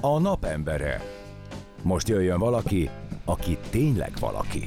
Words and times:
a 0.00 0.18
napembere. 0.18 1.00
Most 1.82 2.08
jöjjön 2.08 2.38
valaki, 2.38 2.90
aki 3.24 3.58
tényleg 3.70 4.12
valaki. 4.20 4.64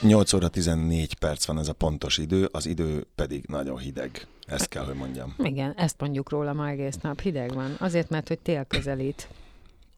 8 0.00 0.32
óra 0.32 0.48
14 0.48 1.14
perc 1.14 1.46
van 1.46 1.58
ez 1.58 1.68
a 1.68 1.72
pontos 1.72 2.18
idő, 2.18 2.48
az 2.52 2.66
idő 2.66 3.06
pedig 3.14 3.44
nagyon 3.46 3.78
hideg. 3.78 4.26
Ezt 4.46 4.68
kell, 4.68 4.84
hogy 4.84 4.94
mondjam. 4.94 5.34
Igen, 5.38 5.72
ezt 5.76 6.00
mondjuk 6.00 6.30
róla 6.30 6.52
ma 6.52 6.68
egész 6.68 6.96
nap. 7.02 7.20
Hideg 7.20 7.54
van. 7.54 7.76
Azért, 7.78 8.08
mert 8.08 8.28
hogy 8.28 8.38
tél 8.38 8.64
közelít. 8.64 9.28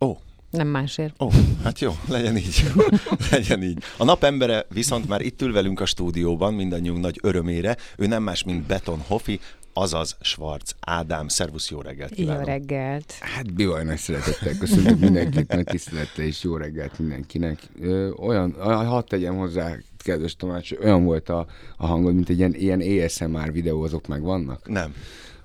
Ó, 0.01 0.17
Nem 0.51 0.69
másért. 0.69 1.23
Ó, 1.23 1.29
hát 1.65 1.79
jó, 1.81 1.93
legyen 2.09 2.37
így. 2.37 2.65
legyen 3.31 3.63
így. 3.63 3.83
A 3.97 4.05
napembere 4.05 4.67
viszont 4.69 5.09
már 5.09 5.21
itt 5.21 5.43
ül 5.43 5.53
velünk 5.53 5.81
a 5.81 5.87
stúdióban, 5.87 6.55
mindannyiunk 6.55 7.01
nagy 7.01 7.19
örömére. 7.23 7.77
Ő 7.97 8.07
nem 8.07 8.23
más, 8.23 8.45
mint 8.45 8.67
Beton 8.67 8.99
Hofi, 9.07 9.41
azaz 9.73 10.17
Schwarz 10.21 10.75
Ádám. 10.81 11.29
Szervusz, 11.29 11.71
jó 11.71 11.81
reggelt 11.81 12.11
Jó 12.11 12.17
kívánok. 12.17 12.45
reggelt. 12.45 13.13
Hát 13.21 13.55
Bivaj 13.55 13.85
nagy 13.85 13.99
szeretettel 13.99 14.59
köszöntök 14.59 14.99
mindenkit, 14.99 15.53
nagy 15.53 15.65
tisztelettel 15.65 16.25
és 16.25 16.43
jó 16.43 16.57
reggelt 16.57 16.99
mindenkinek. 16.99 17.59
Ö, 17.81 18.11
olyan, 18.11 18.55
hadd 18.63 19.07
tegyem 19.09 19.37
hozzá, 19.37 19.77
kedves 19.99 20.37
Tomás, 20.37 20.75
olyan 20.83 21.05
volt 21.05 21.29
a, 21.29 21.47
a 21.77 21.87
hangod, 21.87 22.15
mint 22.15 22.29
egy 22.29 22.39
ilyen, 22.39 22.55
ilyen 22.55 23.05
ASMR 23.05 23.53
videózok 23.53 24.07
meg 24.07 24.23
vannak, 24.23 24.69
Nem. 24.69 24.95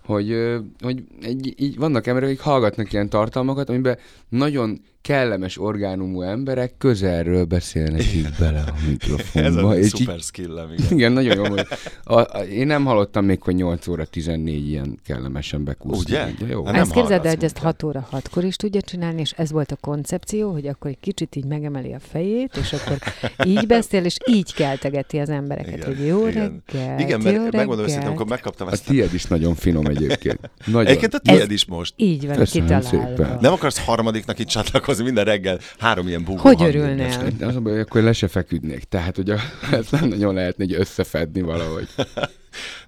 Hogy, 0.06 0.36
hogy 0.80 1.04
egy, 1.22 1.54
így 1.58 1.78
vannak 1.78 2.08
emberek, 2.08 2.30
akik 2.30 2.42
hallgatnak 2.42 2.94
ilyen 2.94 3.10
tartalmakat, 3.10 3.70
amiben 3.70 3.98
nagyon 4.30 4.82
kellemes 5.02 5.58
orgánumú 5.60 6.22
emberek 6.22 6.74
közelről 6.78 7.46
beszélnek 7.46 8.14
így 8.14 8.28
bele 8.40 8.60
a 8.68 8.74
Ez 8.76 8.88
mikrofonba. 8.88 9.68
a 9.68 9.78
és 9.78 9.86
így 9.86 9.96
szuper 9.96 10.20
skillem, 10.20 10.72
igen. 10.74 10.92
igen, 10.98 11.12
nagyon 11.12 11.36
jó. 11.36 11.56
A, 12.04 12.20
a, 12.38 12.44
én 12.52 12.68
nem 12.68 12.86
hallottam 12.86 13.26
még, 13.26 13.42
hogy 13.44 13.56
8 13.56 13.88
óra 13.88 14.06
14 14.06 14.68
ilyen 14.68 15.00
kellemesen 15.06 15.64
bekúszni. 15.64 16.00
Ugye? 16.14 16.28
Így, 16.30 16.50
Jó. 16.50 16.64
Hát 16.64 16.74
nem 16.74 16.82
ezt 16.82 16.92
képzeld 16.94 17.26
el, 17.26 17.34
hogy 17.34 17.44
ezt 17.44 17.54
minket. 17.54 17.82
6 17.82 17.84
óra 17.84 18.08
6-kor 18.12 18.44
is 18.44 18.56
tudja 18.56 18.82
csinálni, 18.82 19.22
és 19.22 19.32
ez 19.32 19.52
volt 19.52 19.72
a 19.72 19.76
koncepció, 19.76 20.52
hogy 20.52 20.68
akkor 20.68 20.92
egy 20.92 21.00
kicsit 21.00 21.36
így 21.36 21.46
megemeli 21.46 21.94
a 21.94 22.00
fejét, 22.00 22.58
és 22.58 22.74
akkor 22.74 22.98
így 23.46 23.68
beszél, 23.68 24.06
és 24.06 24.18
így 24.32 24.54
keltegeti 24.54 25.18
az 25.20 25.30
embereket, 25.30 25.74
Igen, 25.74 25.86
hogy 25.96 26.06
jó 26.06 26.28
igen. 26.28 26.64
reggelt, 26.74 27.00
Igen, 27.00 27.18
jó 27.20 27.24
mert 27.26 27.36
reggelt. 27.36 27.52
megmondom 27.56 27.86
őszintén, 27.86 28.08
amikor 28.08 28.26
megkaptam 28.28 28.68
A 28.68 28.72
ezt. 28.72 28.86
tiéd 28.86 29.14
is 29.14 29.26
nagyon 29.26 29.56
finom 29.56 29.86
egyébként. 29.86 30.40
Nagyon. 30.66 30.86
Egyébként 30.86 31.14
a 31.14 31.20
tiéd 31.20 31.52
is 31.52 31.66
most. 31.66 31.94
Így 31.98 32.28
van 32.28 32.36
Köszönöm 32.36 32.68
kitalálva. 32.68 33.16
szépen. 33.18 33.38
Nem 33.42 33.54
akarsz 33.54 33.86
harmadiknak 33.86 34.40
itt 34.40 34.48
csatlakozni 34.48 34.90
minden 35.00 35.26
reggel 35.26 35.60
három 35.78 36.08
ilyen 36.08 36.24
búgó 36.24 36.42
Hogy 36.42 36.64
örülnél? 36.64 37.32
az 37.40 37.56
a 37.56 37.60
baj, 37.60 37.72
hogy 37.72 37.82
akkor 37.82 38.02
le 38.02 38.14
se 38.14 38.28
feküdnék. 38.28 38.84
Tehát, 38.84 39.16
hogy 39.16 39.30
a, 39.30 39.38
ezt 39.72 39.92
nem 39.92 40.08
nagyon 40.08 40.34
lehetne 40.34 40.64
így 40.64 40.74
összefedni 40.74 41.42
valahogy. 41.42 41.88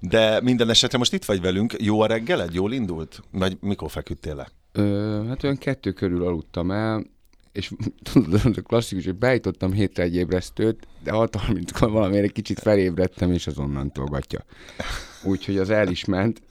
De 0.00 0.40
minden 0.40 0.70
esetre 0.70 0.98
most 0.98 1.12
itt 1.12 1.24
vagy 1.24 1.40
velünk. 1.40 1.74
Jó 1.78 2.00
a 2.00 2.06
reggeled? 2.06 2.54
Jól 2.54 2.72
indult? 2.72 3.20
Vagy 3.30 3.56
mikor 3.60 3.90
feküdtél 3.90 4.34
le? 4.34 4.48
Ö, 4.72 5.24
hát 5.28 5.44
olyan 5.44 5.56
kettő 5.56 5.92
körül 5.92 6.26
aludtam 6.26 6.70
el, 6.70 7.04
és 7.52 7.70
tudod, 8.12 8.40
a 8.56 8.60
klasszikus, 8.60 9.04
hogy 9.04 9.14
beállítottam 9.14 9.72
hétre 9.72 10.02
egy 10.02 10.14
ébresztőt, 10.14 10.86
de 11.04 11.10
6.30-kor 11.14 11.90
valamiért 11.90 12.24
egy 12.24 12.32
kicsit 12.32 12.58
felébredtem, 12.58 13.32
és 13.32 13.46
az 13.46 13.58
onnantól 13.58 14.06
gatya. 14.06 14.44
Úgyhogy 15.24 15.58
az 15.58 15.70
el 15.70 15.88
is 15.88 16.04
ment. 16.04 16.42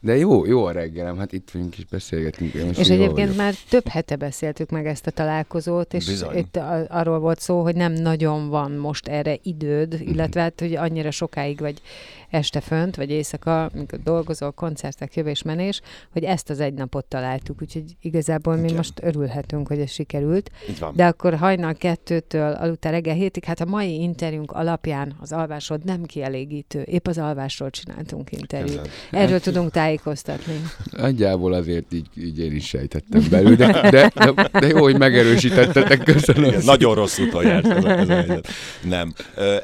De 0.00 0.16
jó, 0.16 0.46
jó 0.46 0.64
a 0.64 0.70
reggelem, 0.70 1.18
hát 1.18 1.32
itt 1.32 1.50
vagyunk 1.50 1.78
és 1.78 1.84
beszélgetünk. 1.84 2.54
Én 2.54 2.68
És 2.68 2.88
egyébként 2.88 3.36
már 3.36 3.54
több 3.68 3.88
hete 3.88 4.16
beszéltük 4.16 4.70
meg 4.70 4.86
ezt 4.86 5.06
a 5.06 5.10
találkozót, 5.10 5.94
és 5.94 6.06
Bizony. 6.06 6.36
itt 6.36 6.58
arról 6.88 7.18
volt 7.18 7.40
szó, 7.40 7.62
hogy 7.62 7.74
nem 7.74 7.92
nagyon 7.92 8.48
van 8.48 8.72
most 8.72 9.08
erre 9.08 9.38
időd, 9.42 10.00
illetve 10.00 10.40
hát, 10.40 10.60
hogy 10.60 10.74
annyira 10.74 11.10
sokáig 11.10 11.58
vagy 11.58 11.80
este 12.30 12.60
fönt, 12.60 12.96
vagy 12.96 13.10
éjszaka, 13.10 13.64
amikor 13.64 14.02
dolgozol, 14.02 14.50
koncertek, 14.50 15.14
jövés, 15.14 15.42
menés, 15.42 15.80
hogy 16.12 16.24
ezt 16.24 16.50
az 16.50 16.60
egy 16.60 16.74
napot 16.74 17.04
találtuk, 17.04 17.62
úgyhogy 17.62 17.84
igazából 18.00 18.56
mi 18.56 18.64
Igen. 18.64 18.76
most 18.76 19.00
örülhetünk, 19.02 19.68
hogy 19.68 19.78
ez 19.78 19.90
sikerült. 19.90 20.50
Így 20.68 20.78
van. 20.78 20.92
De 20.96 21.06
akkor 21.06 21.34
hajnal 21.34 21.74
kettőtől 21.74 22.52
aludtál 22.52 22.92
reggel 22.92 23.14
hétig, 23.14 23.44
hát 23.44 23.60
a 23.60 23.64
mai 23.70 24.00
interjúnk 24.00 24.52
alapján 24.52 25.16
az 25.20 25.32
alvásod 25.32 25.84
nem 25.84 26.02
kielégítő. 26.02 26.82
Épp 26.82 27.06
az 27.06 27.18
alvásról 27.18 27.70
csináltunk 27.70 28.32
interjút. 28.32 28.68
Képzeld. 28.82 28.90
Erről 29.10 29.40
tudunk 29.40 29.70
tájékoztatni. 29.70 30.54
Nagyjából 30.90 31.52
azért 31.52 31.92
így, 31.92 32.06
így 32.16 32.38
én 32.38 32.54
is 32.54 32.66
sejtettem 32.66 33.26
belül, 33.30 33.56
de, 33.56 33.90
de, 33.90 34.12
de, 34.52 34.66
jó, 34.66 34.82
hogy 34.82 34.98
megerősítettetek, 34.98 36.02
köszönöm. 36.04 36.44
Igen, 36.44 36.64
nagyon 36.64 36.94
rossz 36.94 37.18
úton 37.18 37.44
járt 37.44 37.66
ez 37.66 37.84
a, 37.84 37.90
ez 37.90 38.08
a 38.08 38.12
helyzet. 38.14 38.48
Nem. 38.82 39.12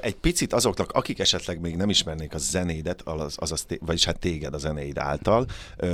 Egy 0.00 0.15
picit 0.15 0.53
azoknak, 0.53 0.93
akik 0.93 1.19
esetleg 1.19 1.61
még 1.61 1.77
nem 1.77 1.88
ismernék 1.88 2.34
a 2.34 2.38
zenédet, 2.38 3.03
az, 3.03 3.34
azaz, 3.38 3.67
vagyis 3.81 4.05
hát 4.05 4.19
téged 4.19 4.55
a 4.55 4.59
zenéid 4.59 4.99
által, 4.99 5.47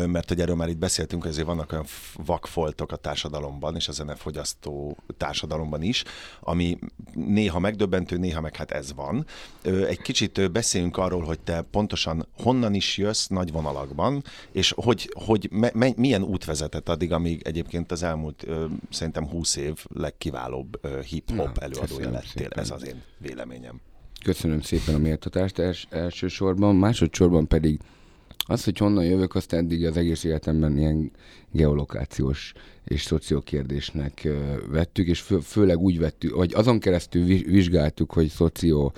mert 0.06 0.28
hogy 0.28 0.40
erről 0.40 0.54
már 0.54 0.68
itt 0.68 0.78
beszéltünk, 0.78 1.22
hogy 1.22 1.30
azért 1.30 1.46
vannak 1.46 1.72
olyan 1.72 1.86
vakfoltok 2.24 2.92
a 2.92 2.96
társadalomban, 2.96 3.76
és 3.76 3.88
a 3.88 3.92
zenefogyasztó 3.92 4.96
társadalomban 5.16 5.82
is, 5.82 6.04
ami 6.40 6.78
néha 7.14 7.58
megdöbbentő, 7.58 8.00
néha 8.10 8.40
meg 8.40 8.56
hát 8.56 8.70
ez 8.70 8.94
van. 8.94 9.26
Egy 9.62 10.00
kicsit 10.00 10.52
beszéljünk 10.52 10.96
arról, 10.96 11.22
hogy 11.22 11.40
te 11.40 11.64
pontosan 11.70 12.26
honnan 12.42 12.74
is 12.74 12.98
jössz 12.98 13.26
nagy 13.26 13.52
vonalakban, 13.52 14.24
és 14.52 14.72
hogy, 14.76 15.10
hogy 15.24 15.48
me, 15.50 15.70
me, 15.74 15.90
milyen 15.96 16.22
út 16.22 16.44
vezetett 16.44 16.88
addig, 16.88 17.12
amíg 17.12 17.42
egyébként 17.44 17.92
az 17.92 18.02
elmúlt 18.02 18.46
szerintem 18.90 19.28
20 19.28 19.56
év 19.56 19.84
legkiválóbb 19.94 20.86
hip-hop 21.06 21.54
Na, 21.54 21.62
előadója 21.62 21.86
köszönöm 21.86 22.12
lettél. 22.12 22.30
szépen. 22.34 22.58
Ez 22.58 22.70
az 22.70 22.86
én 22.86 23.02
véleményem. 23.18 23.80
Köszönöm 24.24 24.60
szépen 24.60 24.94
a 24.94 24.98
méltatást 24.98 25.58
els, 25.58 25.86
elsősorban, 25.90 26.76
másodszorban 26.76 27.46
pedig 27.48 27.80
az, 28.46 28.64
hogy 28.64 28.78
honnan 28.78 29.04
jövök, 29.04 29.34
azt 29.34 29.52
eddig 29.52 29.86
az 29.86 29.96
egész 29.96 30.24
életemben 30.24 30.78
ilyen 30.78 31.10
geolokációs 31.50 32.52
és 32.84 33.02
szociókérdésnek 33.02 34.20
ö, 34.24 34.38
vettük, 34.70 35.06
és 35.06 35.20
fő, 35.20 35.38
főleg 35.38 35.78
úgy 35.78 35.98
vettük, 35.98 36.34
vagy 36.34 36.54
azon 36.54 36.78
keresztül 36.78 37.24
vi- 37.24 37.46
vizsgáltuk, 37.46 38.12
hogy 38.12 38.28
szoció 38.28 38.92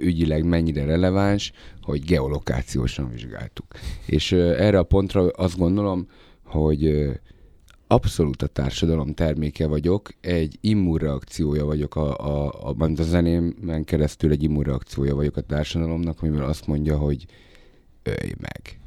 ügyileg 0.00 0.44
mennyire 0.44 0.84
releváns, 0.84 1.52
hogy 1.82 2.04
geolokációsan 2.04 3.10
vizsgáltuk. 3.10 3.66
És 4.06 4.32
erre 4.32 4.78
a 4.78 4.82
pontra 4.82 5.28
azt 5.28 5.58
gondolom, 5.58 6.06
hogy 6.44 7.10
abszolút 7.86 8.42
a 8.42 8.46
társadalom 8.46 9.14
terméke 9.14 9.66
vagyok, 9.66 10.08
egy 10.20 10.58
immunreakciója 10.60 11.64
vagyok, 11.64 11.96
a, 11.96 12.18
a, 12.18 12.68
a, 12.68 12.74
a 12.78 13.02
zenémen 13.02 13.84
keresztül 13.84 14.30
egy 14.30 14.42
immunreakciója 14.42 15.14
vagyok 15.14 15.36
a 15.36 15.40
társadalomnak, 15.40 16.22
amivel 16.22 16.44
azt 16.44 16.66
mondja, 16.66 16.96
hogy 16.96 17.26
ölj 18.06 18.32
meg. 18.38 18.78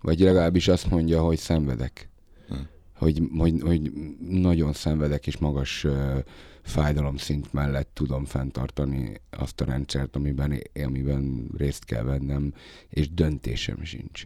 Vagy 0.00 0.20
legalábbis 0.20 0.68
azt 0.68 0.90
mondja, 0.90 1.22
hogy 1.22 1.38
szenvedek. 1.38 2.08
Hm. 2.48 2.54
Hogy, 2.94 3.22
hogy, 3.38 3.60
hogy 3.60 3.92
nagyon 4.28 4.72
szenvedek, 4.72 5.26
és 5.26 5.36
magas 5.38 5.84
uh, 5.84 6.18
fájdalomszint 6.62 7.52
mellett 7.52 7.90
tudom 7.94 8.24
fenntartani 8.24 9.20
azt 9.30 9.60
a 9.60 9.64
rendszert, 9.64 10.16
amiben, 10.16 10.62
amiben 10.84 11.46
részt 11.56 11.84
kell 11.84 12.02
vennem, 12.02 12.54
és 12.88 13.10
döntésem 13.14 13.84
sincs. 13.84 14.24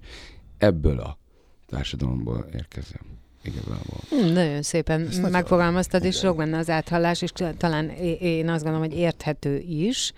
Ebből 0.59 1.01
a 1.01 1.19
társadalomból 1.67 2.47
érkezem. 2.55 3.01
Igazából. 3.43 3.99
Hm, 4.09 4.33
Nagyon 4.33 4.63
szépen 4.63 5.01
Ez 5.01 5.15
nagyon- 5.17 5.31
megfogalmaztad, 5.31 6.05
és 6.05 6.17
sok 6.17 6.37
benne 6.37 6.59
az 6.59 6.71
áthallás, 6.71 7.23
és 7.23 7.33
talán 7.57 7.91
én 8.21 8.49
azt 8.49 8.63
gondolom, 8.65 8.89
hogy 8.89 8.99
érthető 8.99 9.59
is, 9.59 10.13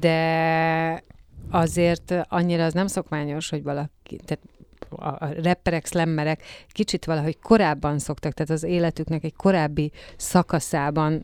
de 0.00 1.02
azért 1.50 2.14
annyira 2.28 2.64
az 2.64 2.72
nem 2.72 2.86
szokványos, 2.86 3.48
hogy 3.48 3.62
valaki, 3.62 4.16
tehát 4.24 4.44
a 4.90 5.42
rapperek, 5.42 5.86
slammerek 5.86 6.42
kicsit 6.68 7.04
valahogy 7.04 7.38
korábban 7.38 7.98
szoktak, 7.98 8.32
tehát 8.32 8.50
az 8.50 8.62
életüknek 8.62 9.24
egy 9.24 9.34
korábbi 9.36 9.92
szakaszában 10.16 11.22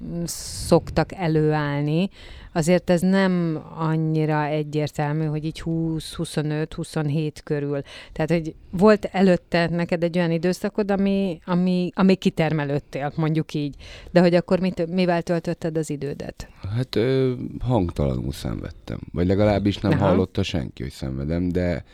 szoktak 0.66 1.12
előállni. 1.12 2.08
Azért 2.52 2.90
ez 2.90 3.00
nem 3.00 3.64
annyira 3.76 4.44
egyértelmű, 4.44 5.24
hogy 5.24 5.44
így 5.44 5.62
20-25-27 5.64 7.32
körül. 7.44 7.82
Tehát, 8.12 8.30
hogy 8.30 8.54
volt 8.70 9.04
előtte 9.04 9.68
neked 9.68 10.02
egy 10.02 10.16
olyan 10.16 10.30
időszakod, 10.30 10.90
ami, 10.90 11.40
ami, 11.44 11.90
ami 11.94 12.14
kitermelődtél, 12.14 13.12
mondjuk 13.16 13.54
így. 13.54 13.74
De 14.10 14.20
hogy 14.20 14.34
akkor 14.34 14.60
mit, 14.60 14.86
mivel 14.86 15.22
töltötted 15.22 15.76
az 15.76 15.90
idődet? 15.90 16.48
Hát 16.74 16.96
ö, 16.96 17.32
hangtalanul 17.60 18.32
szenvedtem. 18.32 18.98
Vagy 19.12 19.26
legalábbis 19.26 19.78
nem 19.78 19.92
Aha. 19.92 20.06
Hallotta 20.06 20.42
senki, 20.42 20.82
hogy 20.82 20.92
szenvedem, 20.92 21.48
de, 21.48 21.84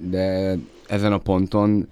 de 0.00 0.56
ezen 0.86 1.12
a 1.12 1.18
ponton 1.18 1.88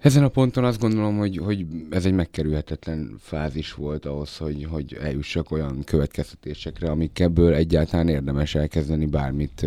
ezen 0.00 0.24
a 0.24 0.28
ponton 0.28 0.64
azt 0.64 0.80
gondolom, 0.80 1.16
hogy, 1.16 1.36
hogy 1.36 1.66
ez 1.90 2.04
egy 2.04 2.12
megkerülhetetlen 2.12 3.16
fázis 3.18 3.72
volt 3.74 4.06
ahhoz, 4.06 4.36
hogy, 4.36 4.66
hogy 4.70 4.98
eljussak 5.02 5.50
olyan 5.50 5.84
következtetésekre, 5.84 6.90
amik 6.90 7.18
ebből 7.18 7.54
egyáltalán 7.54 8.08
érdemes 8.08 8.54
elkezdeni 8.54 9.06
bármit 9.06 9.66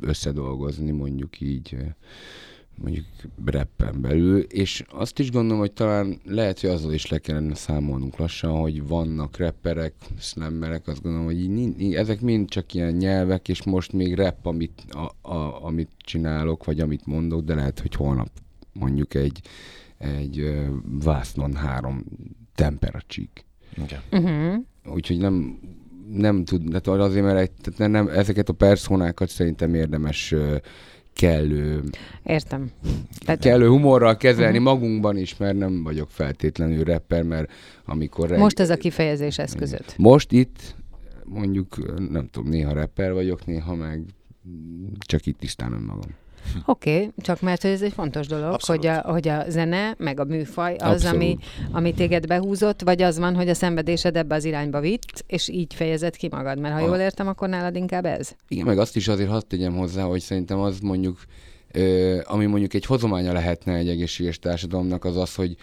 összedolgozni, 0.00 0.90
mondjuk 0.90 1.40
így. 1.40 1.76
Mondjuk 2.82 3.04
reppen 3.44 4.00
belül, 4.00 4.40
és 4.40 4.84
azt 4.88 5.18
is 5.18 5.30
gondolom, 5.30 5.58
hogy 5.58 5.72
talán 5.72 6.20
lehet, 6.24 6.60
hogy 6.60 6.70
azzal 6.70 6.92
is 6.92 7.06
le 7.06 7.18
kellene 7.18 7.54
számolnunk 7.54 8.16
lassan, 8.16 8.60
hogy 8.60 8.86
vannak 8.86 9.36
rapperek, 9.36 9.94
slammerek, 10.18 10.86
azt 10.88 11.02
gondolom, 11.02 11.26
hogy 11.26 11.40
így, 11.40 11.80
így, 11.80 11.94
ezek 11.94 12.20
mind 12.20 12.48
csak 12.48 12.74
ilyen 12.74 12.92
nyelvek, 12.92 13.48
és 13.48 13.62
most 13.62 13.92
még 13.92 14.14
rap, 14.14 14.46
amit, 14.46 14.84
a, 14.88 15.28
a, 15.30 15.64
amit 15.64 15.90
csinálok, 15.96 16.64
vagy 16.64 16.80
amit 16.80 17.06
mondok, 17.06 17.44
de 17.44 17.54
lehet, 17.54 17.80
hogy 17.80 17.94
holnap 17.94 18.30
mondjuk 18.72 19.14
egy, 19.14 19.40
egy 19.98 20.40
uh, 20.40 20.66
vásznon 21.02 21.54
három 21.54 22.04
temperacsík. 22.54 23.44
Igen. 23.76 24.00
Uh-huh. 24.10 24.64
Úgyhogy 24.94 25.18
nem, 25.18 25.58
nem 26.12 26.44
tud, 26.44 26.62
tehát 26.68 27.00
azért, 27.00 27.24
mert 27.24 27.52
tehát 27.62 27.92
nem, 27.92 28.08
ezeket 28.08 28.48
a 28.48 28.52
personákat 28.52 29.28
szerintem 29.28 29.74
érdemes 29.74 30.32
uh, 30.32 30.56
kellő, 31.18 31.82
Értem. 32.24 32.70
Tehát, 33.18 33.40
kellő 33.40 33.68
humorral 33.68 34.16
kezelni 34.16 34.58
uh-huh. 34.58 34.72
magunkban 34.72 35.16
is, 35.16 35.36
mert 35.36 35.56
nem 35.56 35.82
vagyok 35.82 36.10
feltétlenül 36.10 36.84
rapper, 36.84 37.22
mert 37.22 37.50
amikor... 37.84 38.28
Reg... 38.28 38.38
Most 38.38 38.60
ez 38.60 38.70
a 38.70 38.76
kifejezés 38.76 39.38
eszközött. 39.38 39.94
Most 39.96 40.32
itt 40.32 40.74
mondjuk, 41.24 41.98
nem 42.10 42.28
tudom, 42.30 42.48
néha 42.48 42.72
rapper 42.72 43.12
vagyok, 43.12 43.46
néha 43.46 43.74
meg 43.74 44.04
csak 44.98 45.26
itt 45.26 45.38
tisztán 45.38 45.72
önmagam. 45.72 46.14
Oké, 46.66 46.94
okay, 46.96 47.10
csak 47.16 47.40
mert 47.40 47.62
hogy 47.62 47.70
ez 47.70 47.82
egy 47.82 47.92
fontos 47.92 48.26
dolog, 48.26 48.56
hogy 48.60 48.86
a, 48.86 49.00
hogy 49.00 49.28
a 49.28 49.44
zene, 49.48 49.94
meg 49.98 50.20
a 50.20 50.24
műfaj 50.24 50.76
az, 50.76 51.04
ami, 51.04 51.38
ami 51.70 51.94
téged 51.94 52.26
behúzott, 52.26 52.82
vagy 52.82 53.02
az 53.02 53.18
van, 53.18 53.34
hogy 53.34 53.48
a 53.48 53.54
szenvedésed 53.54 54.16
ebbe 54.16 54.34
az 54.34 54.44
irányba 54.44 54.80
vitt, 54.80 55.24
és 55.26 55.48
így 55.48 55.74
fejezed 55.74 56.16
ki 56.16 56.28
magad, 56.30 56.58
mert 56.58 56.74
ha 56.74 56.80
a... 56.80 56.86
jól 56.86 56.96
értem, 56.96 57.28
akkor 57.28 57.48
nálad 57.48 57.76
inkább 57.76 58.04
ez. 58.04 58.34
Igen, 58.48 58.66
meg 58.66 58.78
azt 58.78 58.96
is 58.96 59.08
azért 59.08 59.30
hadd 59.30 59.42
tegyem 59.48 59.76
hozzá, 59.76 60.02
hogy 60.02 60.20
szerintem 60.20 60.58
az 60.58 60.78
mondjuk, 60.80 61.18
ö, 61.72 62.18
ami 62.24 62.46
mondjuk 62.46 62.74
egy 62.74 62.84
hozománya 62.84 63.32
lehetne 63.32 63.74
egy 63.74 63.88
egészséges 63.88 64.38
társadalomnak, 64.38 65.04
az 65.04 65.16
az, 65.16 65.34
hogy 65.34 65.56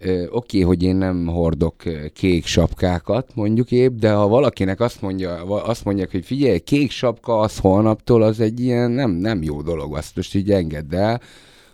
Oké, 0.00 0.28
okay, 0.30 0.60
hogy 0.60 0.82
én 0.82 0.96
nem 0.96 1.26
hordok 1.26 1.82
kék 2.12 2.46
sapkákat, 2.46 3.34
mondjuk 3.34 3.70
épp, 3.70 3.98
de 3.98 4.12
ha 4.12 4.28
valakinek 4.28 4.80
azt 4.80 5.00
mondja, 5.02 5.42
azt 5.44 5.84
mondják, 5.84 6.10
hogy 6.10 6.24
figyelj, 6.24 6.58
kék 6.58 6.90
sapka 6.90 7.38
az 7.38 7.58
holnaptól, 7.58 8.22
az 8.22 8.40
egy 8.40 8.60
ilyen 8.60 8.90
nem, 8.90 9.10
nem 9.10 9.42
jó 9.42 9.62
dolog, 9.62 9.96
azt 9.96 10.16
most 10.16 10.34
így 10.34 10.50
engedd 10.50 10.94
el, 10.94 11.20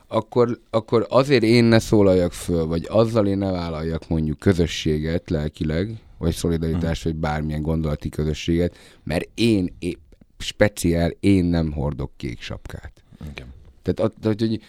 akkor, 0.07 0.59
akkor 0.71 1.07
azért 1.09 1.43
én 1.43 1.65
ne 1.65 1.79
szólaljak 1.79 2.33
föl, 2.33 2.67
vagy 2.67 2.87
azzal 2.89 3.27
én 3.27 3.39
ne 3.39 3.51
vállaljak 3.51 4.09
mondjuk 4.09 4.39
közösséget 4.39 5.31
lelkileg, 5.31 6.01
vagy 6.19 6.35
szolidaritást, 6.35 7.03
hmm. 7.03 7.13
vagy 7.13 7.21
bármilyen 7.21 7.63
gondolati 7.63 8.09
közösséget, 8.09 8.77
mert 9.05 9.29
én 9.35 9.75
épp, 9.79 9.99
speciál, 10.39 11.11
én 11.21 11.45
nem 11.45 11.73
hordok 11.73 12.11
kék 12.17 12.41
sapkát. 12.41 12.93
Igen. 13.31 13.47
Tehát, 13.83 14.13
hogy, 14.23 14.41
hogy 14.41 14.61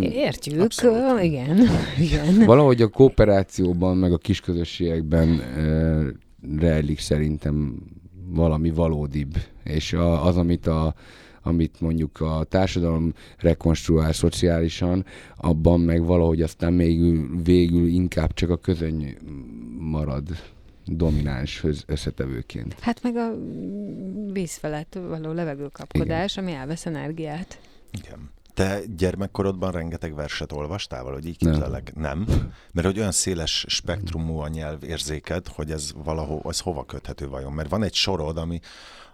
Értjük, 0.00 0.60
Abszolút. 0.60 1.22
igen. 1.22 1.66
igen. 2.06 2.44
Valahogy 2.44 2.82
a 2.82 2.88
kooperációban, 2.88 3.96
meg 3.96 4.12
a 4.12 4.18
kisközösségekben 4.18 5.40
rejlik 6.58 6.98
szerintem 6.98 7.78
valami 8.26 8.70
valódibb, 8.70 9.34
és 9.64 9.92
a, 9.92 10.26
az, 10.26 10.36
amit 10.36 10.66
a, 10.66 10.94
amit 11.42 11.80
mondjuk 11.80 12.20
a 12.20 12.44
társadalom 12.48 13.12
rekonstruál 13.38 14.12
szociálisan, 14.12 15.04
abban 15.36 15.80
meg 15.80 16.04
valahogy 16.04 16.42
aztán 16.42 16.72
még 16.72 17.20
végül 17.44 17.86
inkább 17.86 18.34
csak 18.34 18.50
a 18.50 18.56
közöny 18.56 19.16
marad 19.78 20.28
domináns 20.86 21.64
összetevőként. 21.86 22.76
Hát 22.80 23.02
meg 23.02 23.16
a 23.16 23.34
víz 24.32 24.56
felett 24.56 24.98
való 25.08 25.32
levegőkapkodás, 25.32 26.36
Igen. 26.36 26.44
ami 26.44 26.56
elvesz 26.56 26.86
energiát. 26.86 27.58
Igen. 28.02 28.30
Te 28.54 28.80
gyermekkorodban 28.96 29.70
rengeteg 29.70 30.14
verset 30.14 30.52
olvastál, 30.52 31.04
hogy 31.04 31.26
így 31.26 31.36
képzelek? 31.36 31.94
Nem. 31.94 32.24
nem. 32.28 32.52
Mert 32.72 32.86
hogy 32.86 32.98
olyan 32.98 33.12
széles 33.12 33.64
spektrumú 33.68 34.38
a 34.38 34.48
nyelvérzéked, 34.48 35.48
hogy 35.48 35.70
ez 35.70 35.92
valahol, 36.04 36.42
ez 36.48 36.60
hova 36.60 36.84
köthető 36.84 37.28
vajon? 37.28 37.52
Mert 37.52 37.70
van 37.70 37.82
egy 37.82 37.94
sorod, 37.94 38.38
ami, 38.38 38.60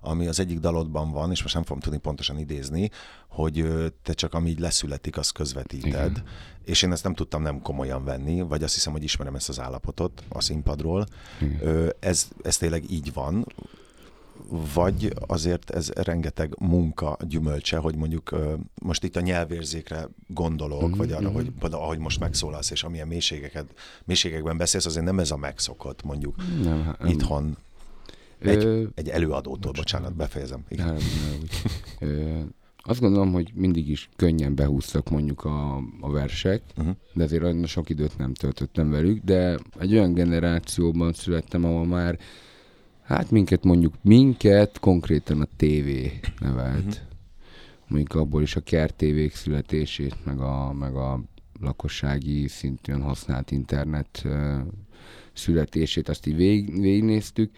ami 0.00 0.26
az 0.26 0.40
egyik 0.40 0.58
dalodban 0.58 1.10
van, 1.10 1.30
és 1.30 1.42
most 1.42 1.54
nem 1.54 1.64
fogom 1.64 1.80
tudni 1.80 1.98
pontosan 1.98 2.38
idézni, 2.38 2.90
hogy 3.28 3.64
te 4.02 4.12
csak 4.12 4.34
ami 4.34 4.48
így 4.50 4.58
leszületik, 4.58 5.16
azt 5.16 5.32
közvetíted, 5.32 6.10
Igen. 6.10 6.24
és 6.64 6.82
én 6.82 6.92
ezt 6.92 7.04
nem 7.04 7.14
tudtam 7.14 7.42
nem 7.42 7.62
komolyan 7.62 8.04
venni, 8.04 8.40
vagy 8.40 8.62
azt 8.62 8.74
hiszem, 8.74 8.92
hogy 8.92 9.02
ismerem 9.02 9.34
ezt 9.34 9.48
az 9.48 9.60
állapotot 9.60 10.22
a 10.28 10.40
színpadról. 10.40 11.06
Igen. 11.40 11.92
Ez, 12.00 12.28
ez 12.42 12.56
tényleg 12.56 12.90
így 12.90 13.12
van, 13.12 13.46
vagy 14.74 15.12
azért 15.26 15.70
ez 15.70 15.90
rengeteg 15.90 16.54
munka 16.58 17.16
gyümölcse, 17.28 17.76
hogy 17.76 17.96
mondjuk 17.96 18.36
most 18.82 19.04
itt 19.04 19.16
a 19.16 19.20
nyelvérzékre 19.20 20.08
gondolok, 20.26 20.88
mm-hmm. 20.88 20.98
vagy 20.98 21.12
arra, 21.12 21.30
mhm. 21.30 21.48
hogy 21.60 21.72
ahogy 21.72 21.98
most 21.98 22.20
megszólalsz, 22.20 22.70
és 22.70 22.82
amilyen 22.82 23.08
mélységeket, 23.08 23.74
mélységekben 24.04 24.56
beszélsz, 24.56 24.86
azért 24.86 25.04
nem 25.04 25.18
ez 25.18 25.30
a 25.30 25.36
megszokott 25.36 26.02
mondjuk 26.02 26.36
nem, 26.62 26.96
nem. 26.98 27.08
itthon. 27.08 27.56
Egy, 28.38 28.64
Ö... 28.64 28.84
egy 28.94 29.08
előadótól, 29.08 29.72
bocsánat, 29.72 30.14
befejezem. 30.14 30.64
Igen. 30.68 30.86
Nem, 30.86 30.94
nem, 30.96 31.38
Ö, 31.98 32.40
azt 32.82 33.00
gondolom, 33.00 33.32
hogy 33.32 33.52
mindig 33.54 33.88
is 33.88 34.08
könnyen 34.16 34.54
behúztak 34.54 35.10
mondjuk 35.10 35.44
a, 35.44 35.76
a 36.00 36.10
versek, 36.10 36.62
uh-huh. 36.76 36.94
de 37.12 37.24
azért 37.24 37.42
olyan 37.42 37.66
sok 37.66 37.90
időt 37.90 38.18
nem 38.18 38.34
töltöttem 38.34 38.90
velük, 38.90 39.24
de 39.24 39.58
egy 39.78 39.92
olyan 39.92 40.14
generációban 40.14 41.12
születtem, 41.12 41.64
ahol 41.64 41.86
már 41.86 42.18
Hát 43.10 43.30
minket 43.30 43.64
mondjuk, 43.64 43.94
minket 44.02 44.78
konkrétan 44.78 45.40
a 45.40 45.48
TV 45.56 45.88
nevelt. 46.40 46.86
Uh-huh. 46.86 46.94
Mondjuk 47.88 48.14
abból 48.14 48.42
is 48.42 48.56
a 48.56 48.60
kert 48.60 48.94
tévék 48.94 49.34
születését, 49.34 50.24
meg 50.24 50.40
a, 50.40 50.72
meg 50.72 50.94
a 50.94 51.20
lakossági 51.60 52.48
szintűn 52.48 53.02
használt 53.02 53.50
internet 53.50 54.22
uh, 54.24 54.58
születését, 55.32 56.08
azt 56.08 56.26
így 56.26 56.36
vég, 56.36 56.80
végignéztük. 56.80 57.50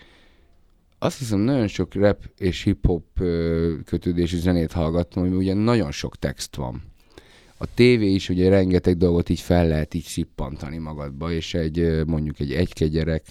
Azt 0.99 1.19
hiszem, 1.19 1.39
nagyon 1.39 1.67
sok 1.67 1.95
rap 1.95 2.31
és 2.39 2.63
hip-hop 2.63 3.05
uh, 3.21 3.73
kötődésű 3.85 4.37
zenét 4.37 4.73
hallgattam, 4.73 5.23
hogy 5.23 5.35
ugye 5.35 5.55
nagyon 5.55 5.91
sok 5.91 6.17
text 6.17 6.57
van. 6.57 6.83
A 7.57 7.75
tévé 7.75 8.11
is 8.11 8.29
ugye 8.29 8.49
rengeteg 8.49 8.97
dolgot 8.97 9.29
így 9.29 9.41
fel 9.41 9.69
lehet 9.69 9.95
így 9.95 10.05
szippantani 10.05 10.79
magadba, 10.79 11.33
és 11.33 11.55
egy 11.55 12.05
mondjuk 12.07 12.41
egy 12.41 12.53
egykegyerek 12.53 13.25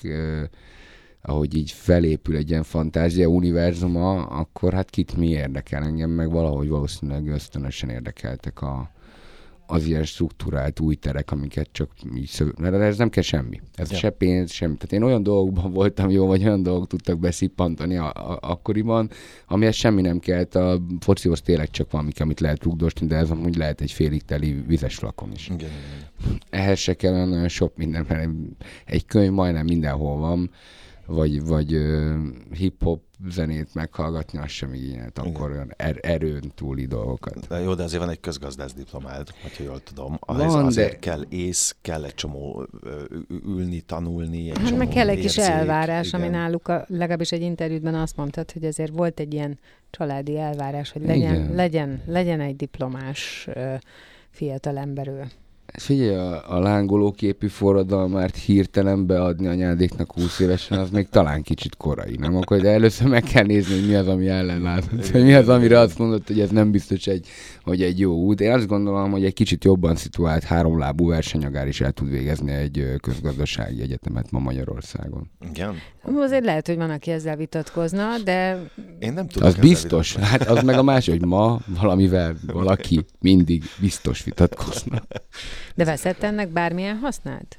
ahogy 1.21 1.55
így 1.55 1.71
felépül 1.71 2.35
egy 2.35 2.49
ilyen 2.49 2.63
fantázia 2.63 3.27
univerzuma, 3.27 4.25
akkor 4.25 4.73
hát 4.73 4.89
kit 4.89 5.17
mi 5.17 5.27
érdekel 5.27 5.83
engem, 5.83 6.09
meg 6.09 6.31
valahogy 6.31 6.69
valószínűleg 6.69 7.27
ösztönösen 7.27 7.89
érdekeltek 7.89 8.61
a, 8.61 8.91
az 9.71 9.85
ilyen 9.85 10.03
struktúrált 10.03 10.79
új 10.79 10.95
terek, 10.95 11.31
amiket 11.31 11.69
csak 11.71 11.91
így 12.15 12.53
mert 12.59 12.75
ez 12.75 12.97
nem 12.97 13.09
kell 13.09 13.23
semmi. 13.23 13.61
Ez 13.73 13.91
ja. 13.91 13.97
se 13.97 14.09
pénz, 14.09 14.51
semmi. 14.51 14.75
Tehát 14.75 14.93
én 14.93 15.03
olyan 15.03 15.23
dolgokban 15.23 15.71
voltam 15.81 16.09
jó, 16.09 16.25
vagy 16.25 16.43
olyan 16.43 16.63
dolgok 16.63 16.87
tudtak 16.87 17.19
beszippantani 17.19 17.97
a, 17.97 18.13
a, 18.13 18.37
akkoriban, 18.41 19.09
amihez 19.47 19.75
semmi 19.75 20.01
nem 20.01 20.19
kellett. 20.19 20.55
A 20.55 20.81
focihoz 20.99 21.41
tényleg 21.41 21.69
csak 21.69 21.91
valami, 21.91 22.11
amit 22.19 22.39
lehet 22.39 22.63
rugdosni, 22.63 23.07
de 23.07 23.15
ez 23.15 23.29
amúgy 23.29 23.55
lehet 23.55 23.81
egy 23.81 23.91
félig 23.91 24.21
teli 24.21 24.63
vizes 24.67 24.95
flakon 24.95 25.31
is. 25.31 25.49
Igen. 25.49 25.69
Ehhez 26.49 26.79
se 26.79 26.93
kell 26.93 27.13
olyan 27.13 27.47
sok 27.47 27.77
minden, 27.77 28.05
mert 28.07 28.29
egy 28.85 29.05
könyv 29.05 29.31
majdnem 29.31 29.65
mindenhol 29.65 30.17
van 30.17 30.49
vagy, 31.05 31.45
vagy 31.45 31.75
uh, 31.75 32.15
hip-hop 32.51 33.01
zenét 33.29 33.73
meghallgatni, 33.73 34.39
az 34.39 34.49
sem 34.49 34.73
igényelt 34.73 35.17
akkor 35.17 35.51
olyan 35.51 35.73
er, 35.77 35.97
erőn 36.01 36.51
túli 36.55 36.85
dolgokat. 36.85 37.47
De 37.47 37.59
jó, 37.59 37.73
de 37.73 37.83
azért 37.83 38.01
van 38.01 38.11
egy 38.11 38.19
közgazdász 38.19 38.73
diplomád, 38.73 39.27
hogyha 39.41 39.63
jól 39.63 39.79
tudom. 39.79 40.17
Ahhez 40.19 40.53
van, 40.53 40.65
azért 40.65 40.91
de... 40.91 40.99
kell 40.99 41.25
ész, 41.29 41.75
kell 41.81 42.03
egy 42.03 42.13
csomó 42.13 42.67
ülni, 43.45 43.81
tanulni, 43.81 44.49
egy 44.49 44.57
hát 44.57 44.65
csomó 44.65 44.77
meg 44.77 44.87
kell 44.87 45.09
egy 45.09 45.19
kis 45.19 45.37
elvárás, 45.37 46.07
igen. 46.07 46.21
ami 46.21 46.29
náluk 46.29 46.67
a, 46.67 46.85
legalábbis 46.87 47.31
egy 47.31 47.41
interjútban 47.41 47.95
azt 47.95 48.15
mondtad, 48.15 48.51
hogy 48.51 48.65
azért 48.65 48.91
volt 48.91 49.19
egy 49.19 49.33
ilyen 49.33 49.59
családi 49.89 50.37
elvárás, 50.37 50.91
hogy 50.91 51.05
legyen, 51.05 51.53
legyen, 51.53 52.01
legyen 52.05 52.39
egy 52.39 52.55
diplomás 52.55 53.49
fiatal 54.29 54.77
ember 54.77 55.07
ő. 55.07 55.27
Figyelj, 55.73 56.15
a, 56.15 56.55
a 56.55 56.59
lángoló 56.59 57.11
képű 57.11 57.47
forradalmát 57.47 58.35
hirtelen 58.35 59.05
beadni 59.05 59.47
anyádéknak 59.47 60.11
20 60.13 60.39
évesen, 60.39 60.79
az 60.79 60.89
még 60.89 61.09
talán 61.09 61.41
kicsit 61.41 61.77
korai, 61.77 62.15
nem? 62.19 62.35
Akkor 62.35 62.61
de 62.61 62.69
először 62.69 63.07
meg 63.07 63.23
kell 63.23 63.45
nézni, 63.45 63.79
hogy 63.79 63.87
mi 63.87 63.95
az, 63.95 64.07
ami 64.07 64.27
ellen 64.27 64.61
látott, 64.61 65.07
hogy 65.07 65.23
mi 65.23 65.33
az, 65.33 65.49
amire 65.49 65.79
azt 65.79 65.97
mondott, 65.97 66.27
hogy 66.27 66.39
ez 66.39 66.49
nem 66.49 66.71
biztos, 66.71 67.07
egy, 67.07 67.27
hogy 67.63 67.81
egy 67.81 67.99
jó 67.99 68.13
út. 68.13 68.41
Én 68.41 68.51
azt 68.51 68.67
gondolom, 68.67 69.11
hogy 69.11 69.25
egy 69.25 69.33
kicsit 69.33 69.63
jobban 69.63 69.95
szituált 69.95 70.43
háromlábú 70.43 71.07
versenyagár 71.07 71.67
is 71.67 71.81
el 71.81 71.91
tud 71.91 72.09
végezni 72.09 72.51
egy 72.51 72.85
közgazdasági 73.01 73.81
egyetemet 73.81 74.31
ma 74.31 74.39
Magyarországon. 74.39 75.31
Igen? 75.51 75.75
Azért 76.17 76.45
lehet, 76.45 76.67
hogy 76.67 76.77
van, 76.77 76.89
aki 76.89 77.11
ezzel 77.11 77.35
vitatkozna, 77.35 78.17
de... 78.23 78.63
Én 78.99 79.13
nem 79.13 79.27
tudom. 79.27 79.47
Az 79.47 79.55
biztos. 79.55 80.15
Hát 80.15 80.49
az 80.49 80.63
meg 80.63 80.77
a 80.77 80.83
másik, 80.83 81.19
hogy 81.19 81.29
ma 81.29 81.59
valamivel 81.79 82.35
valaki 82.47 83.05
mindig 83.19 83.63
biztos 83.79 84.23
vitatkozna. 84.23 85.01
De 85.75 85.85
veszett 85.85 86.23
ennek 86.23 86.49
bármilyen 86.49 86.97
hasznát? 86.97 87.57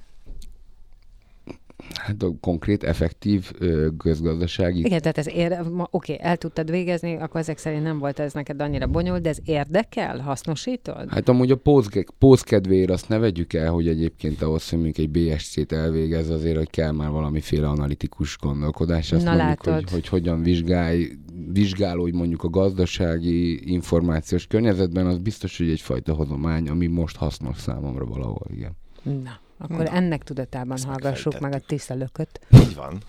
Hát 1.95 2.23
a 2.23 2.35
konkrét, 2.41 2.85
effektív 2.85 3.53
közgazdasági... 3.99 4.79
Igen, 4.79 5.01
tehát 5.01 5.19
ez 5.19 5.29
ér... 5.29 5.59
oké, 5.91 6.17
el 6.21 6.37
tudtad 6.37 6.71
végezni, 6.71 7.17
akkor 7.17 7.41
ezek 7.41 7.59
szerint 7.59 7.83
nem 7.83 7.99
volt 7.99 8.19
ez 8.19 8.33
neked 8.33 8.63
annyira 8.63 8.87
bonyolult, 8.87 9.23
de 9.23 9.29
ez 9.29 9.39
érdekel? 9.45 10.19
Hasznosítod? 10.19 11.11
Hát 11.11 11.29
amúgy 11.29 11.51
a 11.51 11.57
póz, 11.57 11.89
póz 12.19 12.45
azt 12.87 13.09
ne 13.09 13.19
vegyük 13.19 13.53
el, 13.53 13.71
hogy 13.71 13.89
egyébként 13.89 14.43
ahhoz, 14.43 14.69
hogy 14.69 14.79
mondjuk 14.81 15.09
egy 15.15 15.35
BSC-t 15.35 15.73
elvégez, 15.73 16.31
azért, 16.31 16.57
hogy 16.57 16.71
kell 16.71 16.93
már 16.93 17.11
valamiféle 17.11 17.69
analitikus 17.69 18.39
gondolkodás. 18.41 19.13
Azt 19.13 19.25
Na, 19.25 19.35
mondjuk, 19.35 19.65
látod. 19.65 19.83
hogy, 19.83 19.91
hogy 19.91 20.09
hogyan 20.09 20.43
vizsgálj, 20.43 21.09
vizsgálódj 21.53 22.17
mondjuk 22.17 22.43
a 22.43 22.49
gazdasági 22.49 23.73
információs 23.73 24.47
környezetben, 24.47 25.07
az 25.07 25.19
biztos, 25.19 25.59
hogy 25.59 25.71
egyfajta 25.71 26.15
hozomány, 26.15 26.69
ami 26.69 26.87
most 26.87 27.17
hasznos 27.17 27.57
számomra 27.59 28.05
valahol, 28.05 28.47
igen. 28.51 28.77
Na, 29.03 29.41
akkor 29.63 29.85
Na. 29.85 29.91
ennek 29.91 30.23
tudatában 30.23 30.77
Ezt 30.77 30.85
hallgassuk 30.85 31.41
meg 31.41 31.55
a 31.55 31.59
tiszta 31.67 31.95
lököt. 31.95 32.41
Így 32.51 32.75
van. 32.75 33.03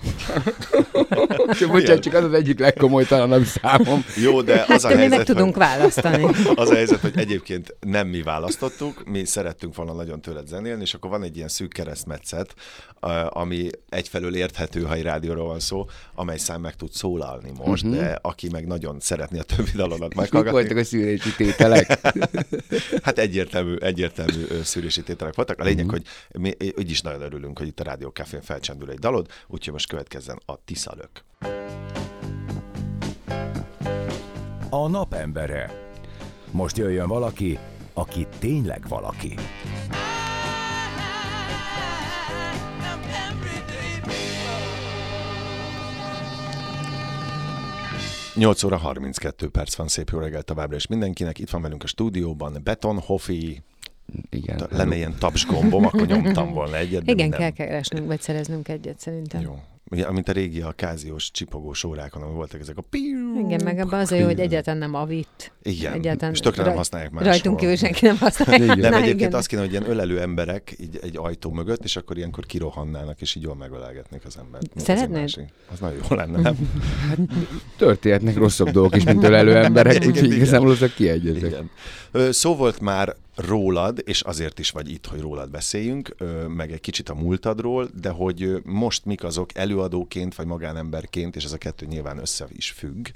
Bocsánat, 1.72 2.00
csak 2.04 2.14
az 2.14 2.24
az 2.24 2.34
egyik 2.34 2.60
legkomolytalanabb 2.60 3.44
számom. 3.46 4.04
Jó, 4.22 4.42
de 4.42 4.66
az 4.68 4.84
a 4.84 4.88
Hát 4.88 4.98
mi 4.98 5.02
meg 5.02 5.10
helyzet, 5.10 5.26
tudunk 5.26 5.56
hogy, 5.56 5.64
választani. 5.64 6.24
az 6.56 6.70
a 6.70 6.74
helyzet, 6.74 7.00
hogy 7.00 7.18
egyébként 7.18 7.76
nem 7.80 8.08
mi 8.08 8.22
választottuk, 8.22 9.04
mi 9.06 9.26
szerettünk 9.26 9.76
volna 9.76 9.94
nagyon 9.94 10.22
tőled 10.22 10.48
zenélni, 10.48 10.82
és 10.82 10.94
akkor 10.94 11.10
van 11.10 11.24
egy 11.24 11.36
ilyen 11.36 11.48
szűk 11.48 11.74
keresztmetszet, 11.74 12.54
a- 13.00 13.40
ami 13.40 13.70
egyfelől 13.90 14.36
érthető, 14.36 14.82
ha 14.82 14.94
egy 14.94 15.02
rádióról 15.04 15.48
van 15.48 15.60
szó, 15.60 15.86
amely 16.16 16.38
szám 16.38 16.62
meg 16.62 16.76
tud 16.76 16.92
szólalni 16.92 17.52
most, 17.66 17.84
Mhm. 17.84 17.94
de 17.94 18.20
aki 18.22 18.50
meg 18.52 18.68
nagyon 18.68 18.98
szeretné 19.00 19.40
a 19.40 19.44
többi 19.44 19.72
dalodat 19.76 20.00
Mik 20.08 20.18
meghallgatni, 20.18 20.60
voltak 20.60 20.78
a 20.78 20.84
szűrési 20.84 21.36
tételek? 21.38 22.00
Hát 23.04 23.20
egyértelmű, 23.20 23.76
egyértelmű 23.76 24.46
szűrési 24.64 25.04
tételek 25.04 25.36
voltak. 25.36 25.60
A 25.60 25.64
lényeg, 25.64 25.86
Mhm. 25.86 25.94
hogy 25.94 26.04
mi 26.44 26.54
így 26.78 26.90
is 26.90 27.02
nagyon 27.02 27.22
örülünk, 27.22 27.58
hogy 27.58 27.68
itt 27.68 27.80
a 27.80 27.84
Rádió 27.84 28.10
Cafén 28.10 28.42
felcsendül 28.42 28.90
egy 28.90 29.00
dalod, 29.00 29.28
úgyhogy 29.48 29.74
most 29.74 29.88
következzen 29.88 30.40
a 30.46 30.64
Tiszalök. 30.66 31.10
A 34.70 34.88
napembere. 34.88 35.92
Most 36.52 36.78
jöjjön 36.78 37.08
valaki, 37.08 37.60
aki 37.94 38.28
tényleg 38.40 38.88
valaki. 38.88 39.36
Nyolc 48.36 48.62
8 48.62 48.64
óra 48.64 48.78
32 48.78 49.50
perc 49.50 49.76
van, 49.76 49.88
szép 49.88 50.10
jó 50.10 50.20
reggelt 50.20 50.46
továbbra 50.46 50.76
is 50.76 50.88
mindenkinek. 50.88 51.40
Itt 51.40 51.50
van 51.50 51.62
velünk 51.62 51.84
a 51.84 51.88
stúdióban 51.88 52.62
Beton 52.64 53.00
Hofi, 53.00 53.64
Igen. 54.30 54.68
Lenne 54.70 54.96
ilyen 54.96 55.16
taps 55.20 55.46
gombom, 55.46 55.86
akkor 55.86 56.08
nyomtam 56.08 56.54
volna 56.54 56.78
egyet. 56.78 57.10
Igen, 57.10 57.30
nem. 57.30 57.40
kell 57.40 57.50
keresnünk, 57.50 58.08
vagy 58.08 58.22
szereznünk 58.22 58.68
egyet 58.68 59.00
szerintem. 59.00 59.42
Jó. 59.42 59.60
Ugye, 59.94 60.12
mint 60.12 60.30
a 60.30 60.32
régi 60.32 60.62
a 60.62 60.72
káziós 60.72 61.32
csipogós 61.32 61.84
órákon, 61.84 62.22
ahol 62.22 62.34
voltak 62.34 62.60
ezek 62.60 62.78
a 62.78 62.82
piu. 62.90 63.46
Igen, 63.46 63.64
meg 63.64 63.80
abban 63.80 64.00
az 64.00 64.10
hogy 64.10 64.40
egyáltalán 64.40 64.80
nem 64.80 64.94
avít. 64.94 65.52
Igen, 65.64 65.94
egyáltalán 65.94 66.34
és 66.34 66.40
tökre 66.40 66.64
nem 66.64 66.76
használják 66.76 67.12
máshol. 67.12 67.32
Rajtunk 67.32 67.58
kívül 67.58 67.76
senki 67.76 68.06
nem 68.06 68.18
használja. 68.18 68.76
Nem, 68.76 68.92
Na, 68.92 68.98
egyébként 68.98 69.20
igen. 69.20 69.34
azt 69.34 69.48
kéne, 69.48 69.62
hogy 69.62 69.72
ilyen 69.72 69.90
ölelő 69.90 70.22
emberek 70.22 70.76
így 70.80 71.00
egy 71.02 71.18
ajtó 71.18 71.52
mögött, 71.52 71.84
és 71.84 71.96
akkor 71.96 72.18
ilyenkor 72.18 72.46
kirohannának, 72.46 73.22
és 73.22 73.36
így 73.36 73.44
jól 73.44 73.56
megölelgetnék 73.56 74.26
az 74.26 74.38
embert. 74.38 74.70
Szeretnéd? 74.76 75.20
másik. 75.20 75.44
Az 75.72 75.80
nagyon 75.80 76.00
jó 76.10 76.16
lenne, 76.16 76.42
nem? 76.42 76.56
Történhetnek 77.78 78.36
rosszabb 78.36 78.70
dolgok 78.70 78.96
is, 78.96 79.04
mint 79.04 79.24
ölelő 79.24 79.56
emberek, 79.56 80.06
úgyhogy 80.06 80.32
igazából 80.32 80.70
azok 80.70 80.94
kiegyezek. 80.94 81.64
Szó 82.30 82.56
volt 82.56 82.80
már 82.80 83.16
rólad, 83.36 84.02
és 84.06 84.22
azért 84.22 84.60
is 84.60 84.70
vagy 84.70 84.92
itt, 84.92 85.06
hogy 85.06 85.20
rólad 85.20 85.50
beszéljünk, 85.50 86.16
meg 86.56 86.72
egy 86.72 86.82
kicsit 86.82 87.10
a 87.10 87.14
múltadról, 87.14 87.90
de 88.02 88.10
hogy 88.10 88.62
most 88.64 89.06
mik 89.06 89.24
azok 89.24 89.58
előadóként, 89.84 90.36
vagy 90.36 90.46
magánemberként, 90.46 91.36
és 91.36 91.44
ez 91.44 91.52
a 91.52 91.58
kettő 91.58 91.86
nyilván 91.86 92.18
össze 92.18 92.48
is 92.50 92.72
függ, 92.72 93.08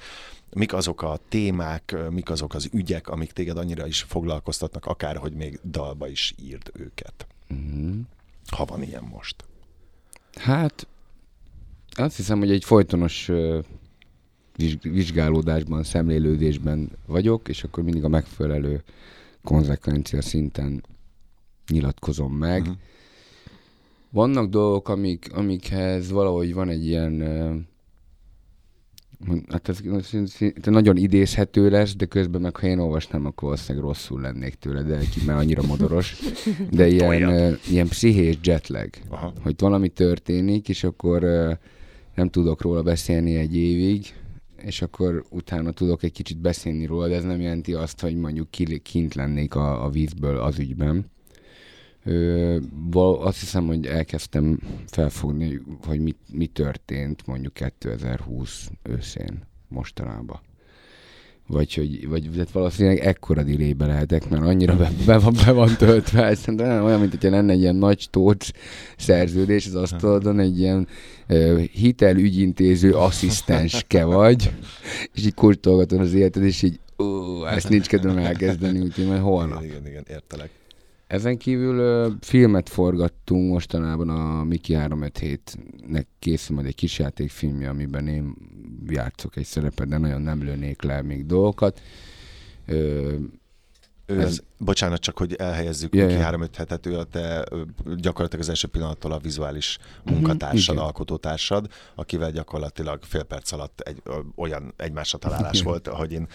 mik 0.53 0.73
azok 0.73 1.01
a 1.01 1.19
témák, 1.29 1.95
mik 2.09 2.29
azok 2.29 2.53
az 2.53 2.69
ügyek, 2.71 3.07
amik 3.07 3.31
téged 3.31 3.57
annyira 3.57 3.87
is 3.87 4.01
foglalkoztatnak, 4.01 4.85
akár 4.85 5.17
hogy 5.17 5.33
még 5.33 5.59
dalba 5.63 6.07
is 6.07 6.33
írd 6.41 6.71
őket. 6.73 7.27
Mhm. 7.47 7.99
Ha 8.51 8.65
van 8.65 8.83
ilyen 8.83 9.03
most. 9.03 9.45
Hát, 10.35 10.87
azt 11.91 12.15
hiszem, 12.15 12.39
hogy 12.39 12.51
egy 12.51 12.63
folytonos 12.63 13.31
vizsgálódásban, 14.81 15.83
szemlélődésben 15.83 16.89
vagyok, 17.05 17.47
és 17.47 17.63
akkor 17.63 17.83
mindig 17.83 18.03
a 18.03 18.07
megfelelő 18.07 18.83
konzekvencia 19.43 20.21
szinten 20.21 20.83
nyilatkozom 21.67 22.33
meg. 22.33 22.61
Mhm. 22.61 22.71
Vannak 24.11 24.49
dolgok, 24.49 24.89
amik, 24.89 25.29
amikhez 25.33 26.11
valahogy 26.11 26.53
van 26.53 26.69
egy 26.69 26.85
ilyen, 26.85 27.21
hát 29.49 29.69
ez 29.69 29.79
nagyon 30.63 30.97
idézhető 30.97 31.69
lesz, 31.69 31.95
de 31.95 32.05
közben 32.05 32.41
meg 32.41 32.55
ha 32.55 32.67
én 32.67 32.79
olvasnám, 32.79 33.25
akkor 33.25 33.43
valószínűleg 33.43 33.87
rosszul 33.87 34.21
lennék 34.21 34.55
tőle, 34.55 34.81
de 34.81 34.99
ki 34.99 35.25
már 35.25 35.37
annyira 35.37 35.61
modoros. 35.61 36.15
De 36.71 36.87
ilyen, 36.95 37.57
ilyen 37.69 37.87
pszichés 37.87 38.37
jetlag 38.43 38.89
Aha. 39.09 39.33
hogy 39.41 39.55
valami 39.57 39.89
történik, 39.89 40.69
és 40.69 40.83
akkor 40.83 41.21
nem 42.15 42.29
tudok 42.29 42.61
róla 42.61 42.83
beszélni 42.83 43.35
egy 43.35 43.55
évig, 43.55 44.13
és 44.61 44.81
akkor 44.81 45.23
utána 45.29 45.71
tudok 45.71 46.03
egy 46.03 46.11
kicsit 46.11 46.37
beszélni 46.37 46.85
róla, 46.85 47.07
de 47.07 47.15
ez 47.15 47.23
nem 47.23 47.41
jelenti 47.41 47.73
azt, 47.73 48.01
hogy 48.01 48.15
mondjuk 48.15 48.51
ki- 48.51 48.79
kint 48.79 49.13
lennék 49.13 49.55
a, 49.55 49.85
a 49.85 49.89
vízből 49.89 50.37
az 50.37 50.59
ügyben. 50.59 51.11
Ö, 52.07 52.57
azt 53.19 53.39
hiszem, 53.39 53.67
hogy 53.67 53.85
elkezdtem 53.85 54.59
felfogni, 54.85 55.61
hogy 55.85 55.99
mi, 55.99 56.15
mi 56.31 56.45
történt 56.45 57.25
mondjuk 57.25 57.53
2020 57.53 58.69
őszén 58.83 59.47
mostanában. 59.67 60.39
Vagy, 61.47 61.73
hogy, 61.73 62.07
vagy 62.07 62.29
hát 62.37 62.51
valószínűleg 62.51 62.99
ekkora 62.99 63.43
dilébe 63.43 63.85
lehetek, 63.85 64.29
mert 64.29 64.43
annyira 64.43 64.75
be, 64.75 64.91
be, 65.05 65.17
van, 65.17 65.33
be 65.45 65.51
van 65.51 65.75
töltve, 65.77 66.35
szerintem 66.35 66.67
nem 66.67 66.83
olyan, 66.83 66.99
mint 66.99 67.11
hogyha 67.11 67.29
lenne 67.29 67.51
egy 67.53 67.59
ilyen 67.59 67.75
nagy 67.75 68.07
tócs 68.09 68.49
szerződés 68.97 69.65
az 69.65 69.75
asztalodon, 69.75 70.39
egy 70.39 70.59
ilyen 70.59 70.87
ö, 71.27 71.61
hitelügyintéző 71.71 72.93
asszisztenske 72.93 74.03
vagy, 74.03 74.51
és 75.13 75.25
így 75.25 75.33
kurtolgatod 75.33 75.99
az 75.99 76.13
életed, 76.13 76.43
és 76.43 76.61
így 76.61 76.79
ó, 76.97 77.45
ezt 77.45 77.69
nincs 77.69 77.87
kedvem 77.87 78.17
elkezdeni, 78.17 78.79
úgyhogy 78.79 79.07
majd 79.07 79.21
holnap. 79.21 79.63
Igen, 79.63 79.75
igen, 79.75 79.87
igen, 79.87 80.03
értelek. 80.09 80.49
Ezen 81.07 81.37
kívül 81.37 81.77
ö, 81.77 82.09
filmet 82.19 82.69
forgattunk 82.69 83.51
mostanában 83.51 84.09
a 84.09 84.43
Miki 84.43 84.73
357-nek 84.77 86.05
készül 86.19 86.55
majd 86.55 86.67
egy 86.67 86.75
kisjátékfilmje, 86.75 87.69
amiben 87.69 88.07
én 88.07 88.35
játszok 88.87 89.35
egy 89.35 89.45
szerepet, 89.45 89.87
de 89.87 89.97
nagyon 89.97 90.21
nem 90.21 90.43
lőnék 90.43 90.81
le 90.81 91.01
még 91.01 91.25
dolgokat. 91.25 91.81
Ö, 92.65 93.15
Ő 94.07 94.21
Ez-. 94.21 94.43
Bocsánat, 94.57 94.99
csak 94.99 95.17
hogy 95.17 95.35
elhelyezzük 95.35 95.95
yeah, 95.95 96.09
ki 96.09 96.15
három 96.15 96.41
öt 96.41 96.55
hetet, 96.55 96.85
ő 96.85 96.97
a 96.97 97.03
te 97.03 97.45
gyakorlatilag 97.95 98.43
az 98.43 98.49
első 98.49 98.67
pillanattól 98.67 99.11
a 99.11 99.19
vizuális 99.19 99.77
munkatársad, 100.03 100.75
igen. 100.75 100.85
alkotótársad, 100.85 101.67
akivel 101.95 102.31
gyakorlatilag 102.31 103.03
fél 103.03 103.23
perc 103.23 103.51
alatt 103.51 103.79
egy, 103.79 104.01
olyan 104.35 104.73
egymásra 104.77 105.17
találás 105.17 105.61
volt, 105.61 105.87
hogy 105.87 106.11
én 106.11 106.27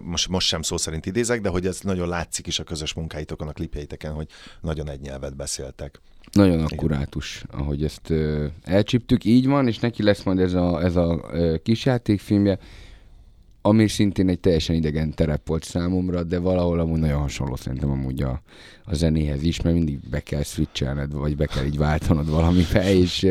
most, 0.00 0.28
most 0.28 0.46
sem 0.46 0.62
szó 0.62 0.76
szerint 0.76 1.06
idézek, 1.06 1.40
de 1.40 1.48
hogy 1.48 1.66
ez 1.66 1.80
nagyon 1.80 2.08
látszik 2.08 2.46
is 2.46 2.58
a 2.58 2.64
közös 2.64 2.94
munkáitokon, 2.94 3.48
a 3.48 3.52
klipjeiteken, 3.52 4.12
hogy 4.12 4.28
nagyon 4.60 4.90
egy 4.90 5.00
nyelvet 5.00 5.36
beszéltek. 5.36 6.00
Nagyon 6.32 6.64
akkurátus, 6.64 7.44
ahogy 7.50 7.84
ezt 7.84 8.10
ö, 8.10 8.46
elcsíptük, 8.62 9.24
így 9.24 9.46
van, 9.46 9.68
és 9.68 9.78
neki 9.78 10.02
lesz 10.02 10.22
majd 10.22 10.38
ez 10.38 10.54
a, 10.54 10.82
ez 10.82 10.96
a 10.96 11.28
ö, 11.32 11.56
kisjátékfilmje, 11.62 12.58
ami 13.62 13.88
szintén 13.88 14.28
egy 14.28 14.40
teljesen 14.40 14.76
idegen 14.76 15.14
terep 15.14 15.48
volt 15.48 15.64
számomra, 15.64 16.22
de 16.22 16.38
valahol 16.38 16.80
amúgy 16.80 17.00
nagyon 17.00 17.20
hasonló 17.20 17.56
szerintem 17.56 17.90
amúgy 17.90 18.22
a, 18.22 18.42
a 18.84 18.94
zenéhez 18.94 19.42
is, 19.42 19.60
mert 19.60 19.76
mindig 19.76 19.98
be 20.10 20.20
kell 20.20 20.42
switchelned, 20.42 21.12
vagy 21.12 21.36
be 21.36 21.46
kell 21.46 21.64
így 21.64 21.78
váltanod 21.78 22.30
valamibe, 22.30 22.94
és 22.94 23.26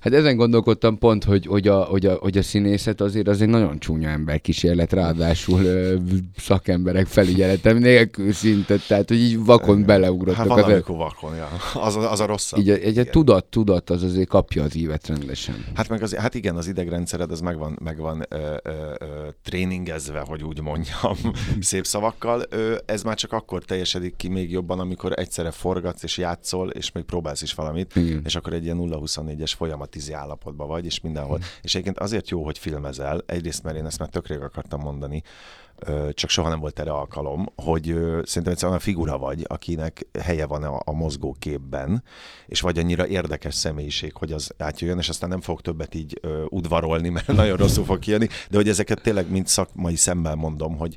Hát 0.00 0.12
ezen 0.12 0.36
gondolkodtam 0.36 0.98
pont, 0.98 1.24
hogy, 1.24 1.46
hogy, 1.46 1.68
a, 1.68 1.82
hogy, 1.84 2.06
a, 2.06 2.14
hogy 2.14 2.38
a 2.38 2.42
színészet 2.42 3.00
azért 3.00 3.28
az 3.28 3.40
egy 3.40 3.48
nagyon 3.48 3.78
csúnya 3.78 4.08
ember 4.08 4.40
kísérlet, 4.40 4.92
ráadásul 4.92 5.62
ö, 5.64 5.96
szakemberek 6.36 7.06
felügyeletem 7.06 7.76
nélkül 7.76 8.32
szinte, 8.32 8.76
tehát 8.88 9.08
hogy 9.08 9.18
így 9.18 9.44
vakon 9.44 9.84
beleugrottak. 9.84 10.36
Hát 10.36 10.46
van, 10.46 10.58
az- 10.62 10.72
amikor 10.72 10.96
vakon, 10.96 11.34
ja. 11.36 11.48
az, 11.74 11.96
a- 11.96 12.10
az 12.12 12.20
a 12.20 12.26
rosszabb. 12.26 12.60
így 12.60 12.68
egy, 12.70 13.08
tudat, 13.10 13.44
tudat 13.44 13.90
az 13.90 14.02
azért 14.02 14.28
kapja 14.28 14.62
az 14.62 14.74
ívet 14.76 15.06
rendesen. 15.06 15.64
Hát, 15.74 15.88
meg 15.88 16.02
az, 16.02 16.14
hát 16.14 16.34
igen, 16.34 16.56
az 16.56 16.66
idegrendszered 16.68 17.30
az 17.30 17.40
megvan, 17.40 17.78
megvan 17.84 18.24
ö, 18.28 18.36
ö, 18.62 18.70
ö, 18.98 19.06
tréningezve, 19.44 20.20
hogy 20.26 20.42
úgy 20.42 20.60
mondjam, 20.60 21.16
szép 21.60 21.86
szavakkal. 21.86 22.42
Ö, 22.50 22.76
ez 22.86 23.02
már 23.02 23.16
csak 23.16 23.32
akkor 23.32 23.64
teljesedik 23.64 24.16
ki 24.16 24.28
még 24.28 24.50
jobban, 24.50 24.78
amikor 24.80 25.12
egyszerre 25.18 25.50
forgatsz 25.50 26.02
és 26.02 26.18
játszol, 26.18 26.70
és 26.70 26.92
még 26.92 27.04
próbálsz 27.04 27.42
is 27.42 27.54
valamit, 27.54 27.96
Igen. 27.96 28.22
és 28.24 28.36
akkor 28.36 28.52
egy 28.52 28.64
ilyen 28.64 28.78
0-24-es 28.80 29.52
folyamat 29.56 29.87
tizé 29.88 30.12
állapotban 30.12 30.68
vagy, 30.68 30.84
és 30.84 31.00
mindenhol. 31.00 31.38
És 31.62 31.74
egyébként 31.74 31.98
azért 31.98 32.28
jó, 32.28 32.44
hogy 32.44 32.58
filmezel, 32.58 33.22
egyrészt, 33.26 33.62
mert 33.62 33.76
én 33.76 33.86
ezt 33.86 33.98
már 33.98 34.08
tökre 34.08 34.44
akartam 34.44 34.80
mondani, 34.80 35.22
csak 36.12 36.30
soha 36.30 36.48
nem 36.48 36.60
volt 36.60 36.78
erre 36.78 36.90
alkalom, 36.90 37.48
hogy 37.56 37.84
szerintem 37.84 38.32
egyszerűen 38.32 38.62
olyan 38.62 38.78
figura 38.78 39.18
vagy, 39.18 39.44
akinek 39.46 40.06
helye 40.20 40.46
van 40.46 40.62
a, 40.62 40.80
a 40.84 40.92
mozgóképben, 40.92 42.02
és 42.46 42.60
vagy 42.60 42.78
annyira 42.78 43.06
érdekes 43.06 43.54
személyiség, 43.54 44.16
hogy 44.16 44.32
az 44.32 44.54
átjöjjön, 44.58 44.98
és 44.98 45.08
aztán 45.08 45.28
nem 45.28 45.40
fog 45.40 45.60
többet 45.60 45.94
így 45.94 46.20
udvarolni, 46.48 47.08
mert 47.08 47.26
nagyon 47.42 47.56
rosszul 47.56 47.84
fog 47.84 47.98
kijönni, 47.98 48.28
de 48.50 48.56
hogy 48.56 48.68
ezeket 48.68 49.02
tényleg 49.02 49.30
mind 49.30 49.46
szakmai 49.46 49.96
szemmel 49.96 50.34
mondom, 50.34 50.76
hogy, 50.76 50.96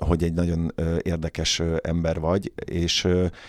hogy 0.00 0.24
egy 0.24 0.32
nagyon 0.32 0.72
érdekes 1.02 1.62
ember 1.82 2.20
vagy, 2.20 2.52
és, 2.64 3.08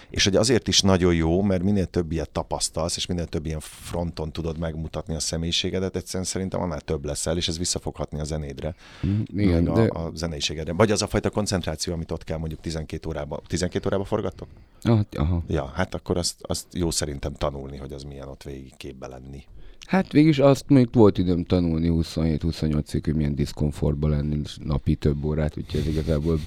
és 0.10 0.24
hogy 0.24 0.36
azért 0.36 0.68
is 0.68 0.82
nagyon 0.82 1.14
jó, 1.14 1.42
mert 1.42 1.64
minél 1.64 1.86
több 1.86 2.12
ilyet 2.12 2.30
tapasztalsz, 2.30 2.96
és 2.96 3.06
minél 3.06 3.26
több 3.26 3.46
ilyen 3.46 3.60
fronton 3.60 4.32
tudod 4.32 4.58
megmutatni 4.58 5.16
a 5.16 5.20
személyiségedet, 5.20 5.96
egyszerűen 5.96 6.24
szerintem 6.26 6.62
annál 6.62 6.82
több 6.82 7.06
leszel, 7.06 7.38
és 7.38 7.48
ez 7.48 7.58
vissza 7.58 7.80
fog 7.80 7.96
hatni 7.96 8.20
a 8.20 8.24
zenédre, 8.24 8.76
Mm, 9.08 9.22
Igen, 9.36 9.64
meg 9.64 9.74
de 9.74 9.82
a, 9.82 10.06
a 10.06 10.12
zeneiségedre. 10.14 10.74
Vagy 10.74 10.92
az 10.92 11.02
a 11.02 11.08
fajta 11.08 11.30
koncentráció, 11.30 11.94
amit 11.94 12.12
ott 12.12 12.24
kell 12.24 12.38
mondjuk 12.38 12.60
12 12.60 13.10
órában. 13.10 13.40
12 13.48 13.88
órában 13.88 14.06
forgattok? 14.06 14.48
aha, 14.84 15.06
aha. 15.12 15.44
Ja, 15.48 15.66
hát 15.66 15.94
akkor 15.94 16.18
azt, 16.18 16.36
azt 16.42 16.66
jó 16.72 16.92
szerintem 16.92 17.34
tanulni, 17.34 17.78
hogy 17.78 17.94
az 17.94 18.04
milyen 18.04 18.28
ott 18.28 18.44
végig 18.44 18.74
képbe 18.78 19.08
lenni. 19.08 19.44
Hát 19.88 20.12
végülis 20.12 20.40
azt 20.40 20.70
még 20.70 20.88
volt 20.92 21.18
időm 21.18 21.44
tanulni 21.44 21.90
27-28 21.92 22.94
ig 22.94 23.06
hogy 23.06 23.16
milyen 23.16 23.36
diszkomfortba 23.36 24.08
lenni 24.08 24.42
napi 24.64 24.96
több 24.96 25.24
órát, 25.24 25.58
úgyhogy 25.58 25.88
igazából 25.88 26.40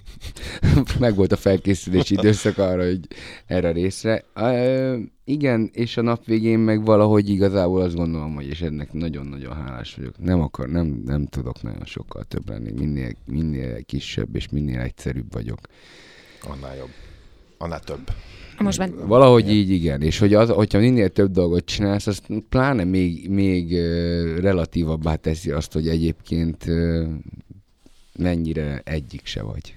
meg 0.99 1.15
volt 1.15 1.33
a 1.33 1.37
felkészülési 1.37 2.15
időszak 2.15 2.59
arra, 2.59 2.85
hogy 2.85 3.01
erre 3.47 3.69
a 3.69 3.73
részre. 3.73 4.25
Uh, 4.35 4.99
igen, 5.25 5.71
és 5.73 5.97
a 5.97 6.03
nap 6.03 6.25
végén 6.25 6.59
meg 6.59 6.85
valahogy 6.85 7.29
igazából 7.29 7.83
azt 7.83 7.95
gondolom, 7.95 8.35
hogy 8.35 8.47
és 8.47 8.61
ennek 8.61 8.93
nagyon-nagyon 8.93 9.55
hálás 9.55 9.95
vagyok. 9.95 10.19
Nem 10.19 10.41
akar, 10.41 10.69
nem, 10.69 11.03
nem 11.05 11.27
tudok 11.27 11.63
nagyon 11.63 11.85
sokkal 11.85 12.25
több 12.25 12.49
lenni. 12.49 12.73
Minél, 12.73 13.13
minél 13.27 13.85
kisebb 13.85 14.37
és 14.37 14.49
minél 14.49 14.81
egyszerűbb 14.81 15.33
vagyok. 15.33 15.59
Annál 16.43 16.77
jobb. 16.77 16.91
Annál 17.59 17.81
több. 17.81 18.11
Most 18.59 18.79
már 18.79 18.91
Valahogy 19.07 19.51
így 19.51 19.71
igen, 19.71 20.03
és 20.03 20.19
hogy 20.19 20.35
az, 20.35 20.49
hogyha 20.49 20.79
minél 20.79 21.09
több 21.09 21.31
dolgot 21.31 21.65
csinálsz, 21.65 22.07
az 22.07 22.21
pláne 22.49 22.85
még, 22.85 23.31
még 23.31 23.77
relatívabbá 24.41 25.15
teszi 25.15 25.51
azt, 25.51 25.73
hogy 25.73 25.89
egyébként 25.89 26.65
mennyire 28.19 28.81
egyik 28.85 29.27
se 29.27 29.43
vagy. 29.43 29.75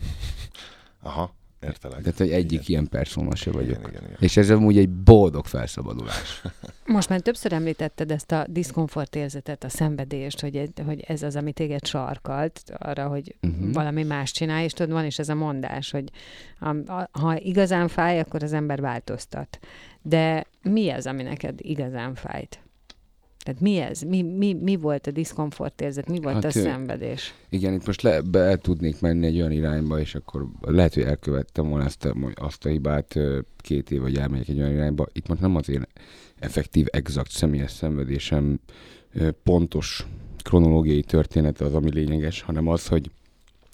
Aha, 1.01 1.35
értelek. 1.59 2.01
Tehát, 2.01 2.17
hogy 2.17 2.31
egyik 2.31 2.51
Igen. 2.51 2.65
ilyen 2.65 2.87
persona 2.87 3.35
se 3.35 3.51
vagyok. 3.51 3.77
Igen, 3.77 3.89
igen, 3.89 4.03
igen. 4.03 4.17
És 4.19 4.37
ez 4.37 4.49
amúgy 4.49 4.77
egy 4.77 4.89
boldog 4.89 5.45
felszabadulás. 5.45 6.41
Most 6.85 7.09
már 7.09 7.19
többször 7.19 7.53
említetted 7.53 8.11
ezt 8.11 8.31
a 8.31 8.45
diszkomfort 8.49 9.15
érzetet, 9.15 9.63
a 9.63 9.69
szenvedést, 9.69 10.41
hogy, 10.41 10.71
hogy 10.85 11.03
ez 11.07 11.23
az, 11.23 11.35
ami 11.35 11.51
téged 11.51 11.85
sarkalt 11.85 12.61
arra, 12.77 13.07
hogy 13.07 13.35
uh-huh. 13.41 13.73
valami 13.73 14.03
más 14.03 14.31
csinálj, 14.31 14.63
és 14.63 14.73
tudod, 14.73 14.91
van 14.91 15.05
is 15.05 15.19
ez 15.19 15.29
a 15.29 15.35
mondás, 15.35 15.91
hogy 15.91 16.09
a, 16.59 16.91
a, 16.91 17.09
ha 17.11 17.39
igazán 17.39 17.87
fáj, 17.87 18.19
akkor 18.19 18.43
az 18.43 18.53
ember 18.53 18.81
változtat. 18.81 19.59
De 20.01 20.45
mi 20.61 20.89
az, 20.89 21.07
ami 21.07 21.23
neked 21.23 21.59
igazán 21.61 22.15
fájt? 22.15 22.59
Tehát 23.47 23.61
mi 23.61 23.77
ez? 23.77 24.01
Mi, 24.01 24.21
mi, 24.21 24.53
mi 24.53 24.75
volt 24.75 25.07
a 25.07 25.11
diszkomfort 25.11 25.81
érzet? 25.81 26.09
Mi 26.09 26.19
volt 26.19 26.35
Hát, 26.35 26.43
a 26.45 26.51
szenvedés? 26.51 27.33
Igen, 27.49 27.73
itt 27.73 27.85
most 27.85 28.01
le, 28.01 28.21
be 28.21 28.57
tudnék 28.57 29.01
menni 29.01 29.25
egy 29.25 29.37
olyan 29.37 29.51
irányba, 29.51 29.99
és 29.99 30.15
akkor 30.15 30.47
lehet, 30.61 30.93
hogy 30.93 31.03
elkövettem 31.03 31.69
volna 31.69 31.85
ezt 31.85 32.05
a, 32.05 32.15
azt 32.35 32.65
a 32.65 32.69
hibát 32.69 33.19
két 33.57 33.91
év, 33.91 34.01
hogy 34.01 34.17
elmegyek 34.17 34.47
egy 34.47 34.59
olyan 34.59 34.71
irányba. 34.71 35.05
Itt 35.11 35.27
most 35.27 35.41
nem 35.41 35.55
az 35.55 35.69
én 35.69 35.87
effektív, 36.39 36.85
exakt 36.89 37.31
személyes 37.31 37.71
szenvedésem 37.71 38.59
pontos 39.43 40.07
kronológiai 40.43 41.01
története 41.01 41.65
az, 41.65 41.73
ami 41.73 41.93
lényeges, 41.93 42.41
hanem 42.41 42.67
az, 42.67 42.87
hogy 42.87 43.11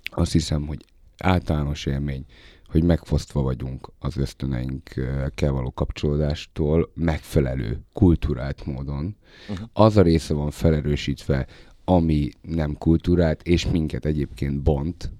azt 0.04 0.32
hiszem, 0.32 0.68
hogy 0.68 0.86
általános 1.18 1.86
élmény, 1.86 2.26
hogy 2.74 2.84
megfosztva 2.84 3.42
vagyunk 3.42 3.92
az 4.00 4.18
ösztöneinkkel 4.18 5.52
való 5.52 5.72
kapcsolódástól 5.72 6.92
megfelelő, 6.94 7.80
kulturált 7.92 8.66
módon. 8.66 9.16
Uh-huh. 9.50 9.68
Az 9.74 9.98
a 9.98 10.02
része 10.02 10.34
van 10.34 10.52
felerősítve, 10.52 11.48
ami 11.84 12.30
nem 12.42 12.78
kultúrát, 12.78 13.42
és 13.42 13.68
minket 13.70 14.06
egyébként 14.06 14.62
bont, 14.62 15.12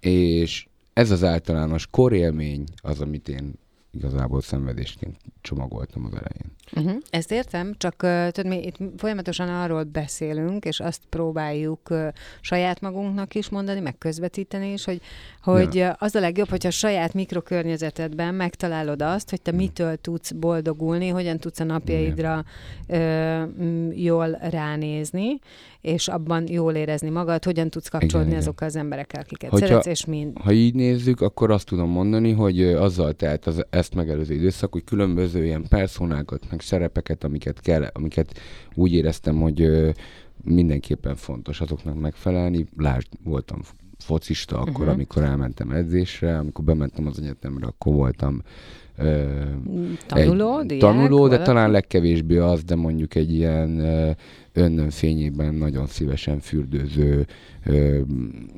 és 0.00 0.68
ez 0.92 1.10
az 1.10 1.24
általános 1.24 1.86
korélmény 1.86 2.64
az, 2.82 3.00
amit 3.00 3.28
én 3.28 3.52
igazából 3.90 4.40
szenvedésként 4.40 5.16
csomagoltam 5.40 6.04
az 6.04 6.12
elején. 6.12 6.52
Uh-huh. 6.72 6.96
Ezt 7.10 7.32
értem, 7.32 7.74
csak 7.78 7.94
uh, 8.02 8.28
tudod, 8.28 8.50
mi 8.50 8.62
itt 8.62 8.76
folyamatosan 8.96 9.48
arról 9.48 9.82
beszélünk, 9.82 10.64
és 10.64 10.80
azt 10.80 11.02
próbáljuk 11.08 11.90
uh, 11.90 12.08
saját 12.40 12.80
magunknak 12.80 13.34
is 13.34 13.48
mondani, 13.48 13.80
meg 13.80 13.98
közvetíteni 13.98 14.72
is, 14.72 14.84
hogy, 14.84 15.00
hogy 15.42 15.78
uh, 15.78 15.90
az 15.98 16.14
a 16.14 16.20
legjobb, 16.20 16.48
hogyha 16.48 16.68
a 16.68 16.72
saját 16.72 17.14
mikrokörnyezetedben 17.14 18.34
megtalálod 18.34 19.02
azt, 19.02 19.30
hogy 19.30 19.42
te 19.42 19.52
mitől 19.52 19.96
tudsz 19.96 20.32
boldogulni, 20.32 21.08
hogyan 21.08 21.38
tudsz 21.38 21.60
a 21.60 21.64
napjaidra 21.64 22.44
uh, 22.88 22.98
mm, 23.62 23.90
jól 23.90 24.38
ránézni, 24.40 25.38
és 25.84 26.08
abban 26.08 26.48
jól 26.48 26.74
érezni 26.74 27.10
magad, 27.10 27.44
hogyan 27.44 27.70
tudsz 27.70 27.88
kapcsolódni 27.88 28.18
Igen, 28.18 28.28
igen. 28.28 28.38
azokkal 28.38 28.68
az 28.68 28.76
emberekkel, 28.76 29.20
akiket 29.20 29.50
Hogyha- 29.50 29.66
szeretsz, 29.66 29.86
és 29.86 30.04
mind. 30.04 30.38
Ha 30.38 30.52
így 30.52 30.74
nézzük, 30.74 31.20
akkor 31.20 31.50
azt 31.50 31.66
tudom 31.66 31.90
mondani, 31.90 32.32
hogy 32.32 32.60
ö, 32.60 32.80
azzal 32.80 33.12
telt 33.12 33.46
az, 33.46 33.64
ezt 33.70 33.94
megelőző 33.94 34.34
időszak, 34.34 34.72
hogy 34.72 34.84
különböző 34.84 35.44
ilyen 35.44 35.64
personákat, 35.68 36.42
meg 36.54 36.62
szerepeket, 36.62 37.24
amiket 37.24 37.60
kell, 37.60 37.90
amiket 37.92 38.38
úgy 38.74 38.92
éreztem, 38.92 39.40
hogy 39.40 39.70
mindenképpen 40.44 41.16
fontos 41.16 41.60
azoknak 41.60 42.00
megfelelni. 42.00 42.66
Lásd, 42.76 43.08
voltam 43.24 43.60
focista 43.98 44.58
akkor, 44.58 44.72
uh-huh. 44.72 44.92
amikor 44.92 45.22
elmentem 45.22 45.70
edzésre, 45.70 46.38
amikor 46.38 46.64
bementem 46.64 47.06
az 47.06 47.18
egyetemre, 47.18 47.66
akkor 47.66 47.94
voltam 47.94 48.42
ö, 48.96 49.24
Tanuló, 50.06 50.60
egy 50.60 50.66
diák, 50.66 50.80
tanuló, 50.80 51.22
de 51.22 51.28
valaki? 51.28 51.44
talán 51.44 51.70
legkevésbé 51.70 52.36
az, 52.36 52.64
de 52.64 52.74
mondjuk 52.74 53.14
egy 53.14 53.32
ilyen 53.32 53.80
önnön 54.54 54.90
fényében 54.90 55.54
nagyon 55.54 55.86
szívesen 55.86 56.40
fürdőző, 56.40 57.26
ö, 57.64 58.00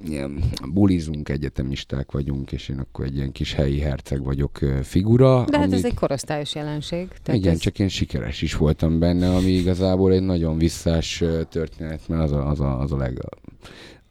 ilyen 0.04 0.38
bulizunk, 0.72 1.28
egyetemisták 1.28 2.12
vagyunk, 2.12 2.52
és 2.52 2.68
én 2.68 2.78
akkor 2.78 3.04
egy 3.04 3.16
ilyen 3.16 3.32
kis 3.32 3.52
helyi 3.52 3.78
herceg 3.78 4.22
vagyok 4.24 4.58
figura. 4.82 5.44
De 5.50 5.58
hát 5.58 5.66
ez 5.66 5.72
amit- 5.72 5.84
egy 5.84 5.94
korosztályos 5.94 6.54
jelenség. 6.54 7.08
Tehát 7.22 7.40
igen, 7.40 7.52
ez... 7.52 7.58
csak 7.58 7.78
én 7.78 7.88
sikeres 7.88 8.42
is 8.42 8.54
voltam 8.56 8.98
benne, 8.98 9.34
ami 9.34 9.50
igazából 9.50 10.12
egy 10.12 10.22
nagyon 10.22 10.58
visszás 10.58 11.24
történet, 11.48 12.08
mert 12.08 12.22
az 12.22 12.32
a, 12.32 12.48
az 12.48 12.60
a, 12.60 12.80
az 12.80 12.92
a 12.92 12.96
leg, 12.96 13.18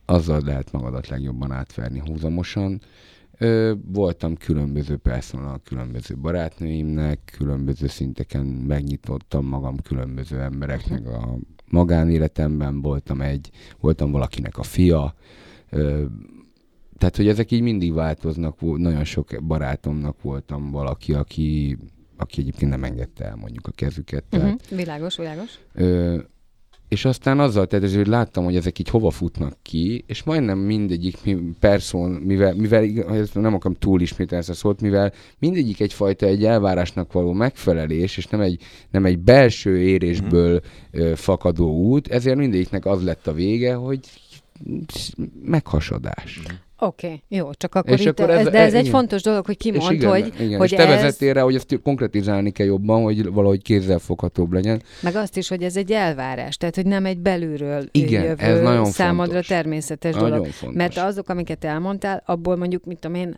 azzal 0.06 0.41
lehet 0.45 0.71
magadat 0.71 1.08
legjobban 1.08 1.52
átverni 1.52 2.02
húzamosan. 2.06 2.82
Ö, 3.38 3.74
voltam 3.91 4.36
különböző 4.36 4.98
personal, 4.98 5.62
különböző 5.63 6.15
barátnőimnek, 6.15 7.34
különböző 7.38 7.88
szinteken 7.88 8.45
megnyitottam 8.45 9.45
magam 9.45 9.78
különböző 9.78 10.39
embereknek 10.39 11.08
a 11.08 11.38
magánéletemben, 11.69 12.82
voltam 12.82 13.21
egy, 13.21 13.49
voltam 13.80 14.12
valakinek 14.12 14.58
a 14.58 14.63
fia, 14.63 15.15
tehát, 16.97 17.15
hogy 17.15 17.28
ezek 17.28 17.51
így 17.51 17.62
mindig 17.62 17.93
változnak, 17.93 18.62
nagyon 18.78 19.04
sok 19.04 19.43
barátomnak 19.43 20.21
voltam 20.21 20.71
valaki, 20.71 21.13
aki, 21.13 21.78
aki 22.17 22.41
egyébként 22.41 22.71
nem 22.71 22.84
engedte 22.84 23.25
el 23.25 23.36
mondjuk 23.36 23.67
a 23.67 23.71
kezüket. 23.71 24.23
Tehát, 24.23 24.54
Uh-huh. 24.54 24.78
Világos, 24.78 25.17
világos. 25.17 25.60
Ö, 25.73 26.17
és 26.88 27.06
aztán 27.06 27.39
azzal 27.39 27.67
tehát, 27.67 27.93
hogy 27.95 28.08
láttam, 28.08 28.43
hogy 28.43 28.56
ezek 28.56 28.80
így 28.80 28.89
hova 28.89 29.10
futnak 29.10 29.58
ki, 29.62 30.04
és 30.08 30.24
majdnem 30.24 30.58
mindegyik 30.58 31.17
mi- 31.24 31.56
person, 31.60 32.12
mivel, 32.12 32.56
mivel 32.56 32.86
nem 33.34 33.54
akarom 33.54 33.78
túl 33.80 34.02
ismételni 34.02 34.43
ezt 34.43 34.50
a 34.50 34.60
szót, 34.60 34.82
mivel 34.82 35.13
mindegyik 35.39 35.80
egyfajta 35.80 36.26
egy 36.26 36.45
elvárásnak 36.45 37.12
való 37.12 37.34
megfelelés, 37.34 38.17
és 38.17 38.28
nem 38.28 38.41
egy, 38.41 38.62
nem 38.91 39.06
egy 39.06 39.19
belső 39.19 39.80
érésből 39.80 40.62
ö, 40.91 41.15
fakadó 41.15 41.69
út, 41.69 42.08
ezért 42.08 42.38
mindegyiknek 42.38 42.86
az 42.86 43.04
lett 43.04 43.28
a 43.28 43.34
vége, 43.34 43.74
hogy 43.74 44.00
meghasadás. 45.43 46.41
Oké, 46.79 47.05
okay, 47.07 47.23
jó, 47.27 47.53
csak 47.53 47.75
akkor 47.75 47.93
És 47.93 48.05
itt, 48.05 48.19
akkor 48.19 48.29
ez, 48.29 48.45
ez- 48.45 48.51
de 48.51 48.59
ez 48.59 48.73
e- 48.73 48.77
egy 48.77 48.85
igen. 48.85 48.97
fontos 48.97 49.21
dolog, 49.21 49.45
hogy 49.45 49.55
és 49.65 49.71
kimond, 49.71 49.91
igen, 49.91 50.09
hogy, 50.09 50.33
igen, 50.39 50.57
hogy 50.57 50.71
és 50.71 50.77
te 50.77 50.88
ez, 50.88 51.19
rá, 51.19 51.41
hogy 51.41 51.55
ezt 51.55 51.79
konkretizálni 51.83 52.51
kell 52.51 52.65
jobban, 52.65 53.03
hogy 53.03 53.31
valahogy 53.31 53.61
kézzelfoghatóbb 53.61 54.51
legyen. 54.53 54.81
meg 55.01 55.15
azt 55.15 55.38
is, 55.38 55.47
hogy 55.47 55.63
ez 55.63 55.77
egy 55.77 55.91
elvárás, 55.91 56.57
tehát 56.57 56.75
hogy 56.75 56.85
nem 56.85 57.05
egy 57.05 57.17
belülről 57.19 57.85
Igen, 57.91 58.23
jövő 58.23 58.43
ez 58.43 58.61
nagyon 58.61 58.85
számodra 58.85 59.25
fontos. 59.31 59.47
természetes 59.47 60.13
Nagyon 60.13 60.29
dolog. 60.29 60.45
fontos. 60.45 60.77
Mert 60.77 60.97
azok, 60.97 61.29
amiket 61.29 61.63
elmondtál, 61.63 62.23
abból 62.25 62.55
mondjuk, 62.55 62.85
mit 62.85 62.99
tudom 62.99 63.15
én, 63.15 63.38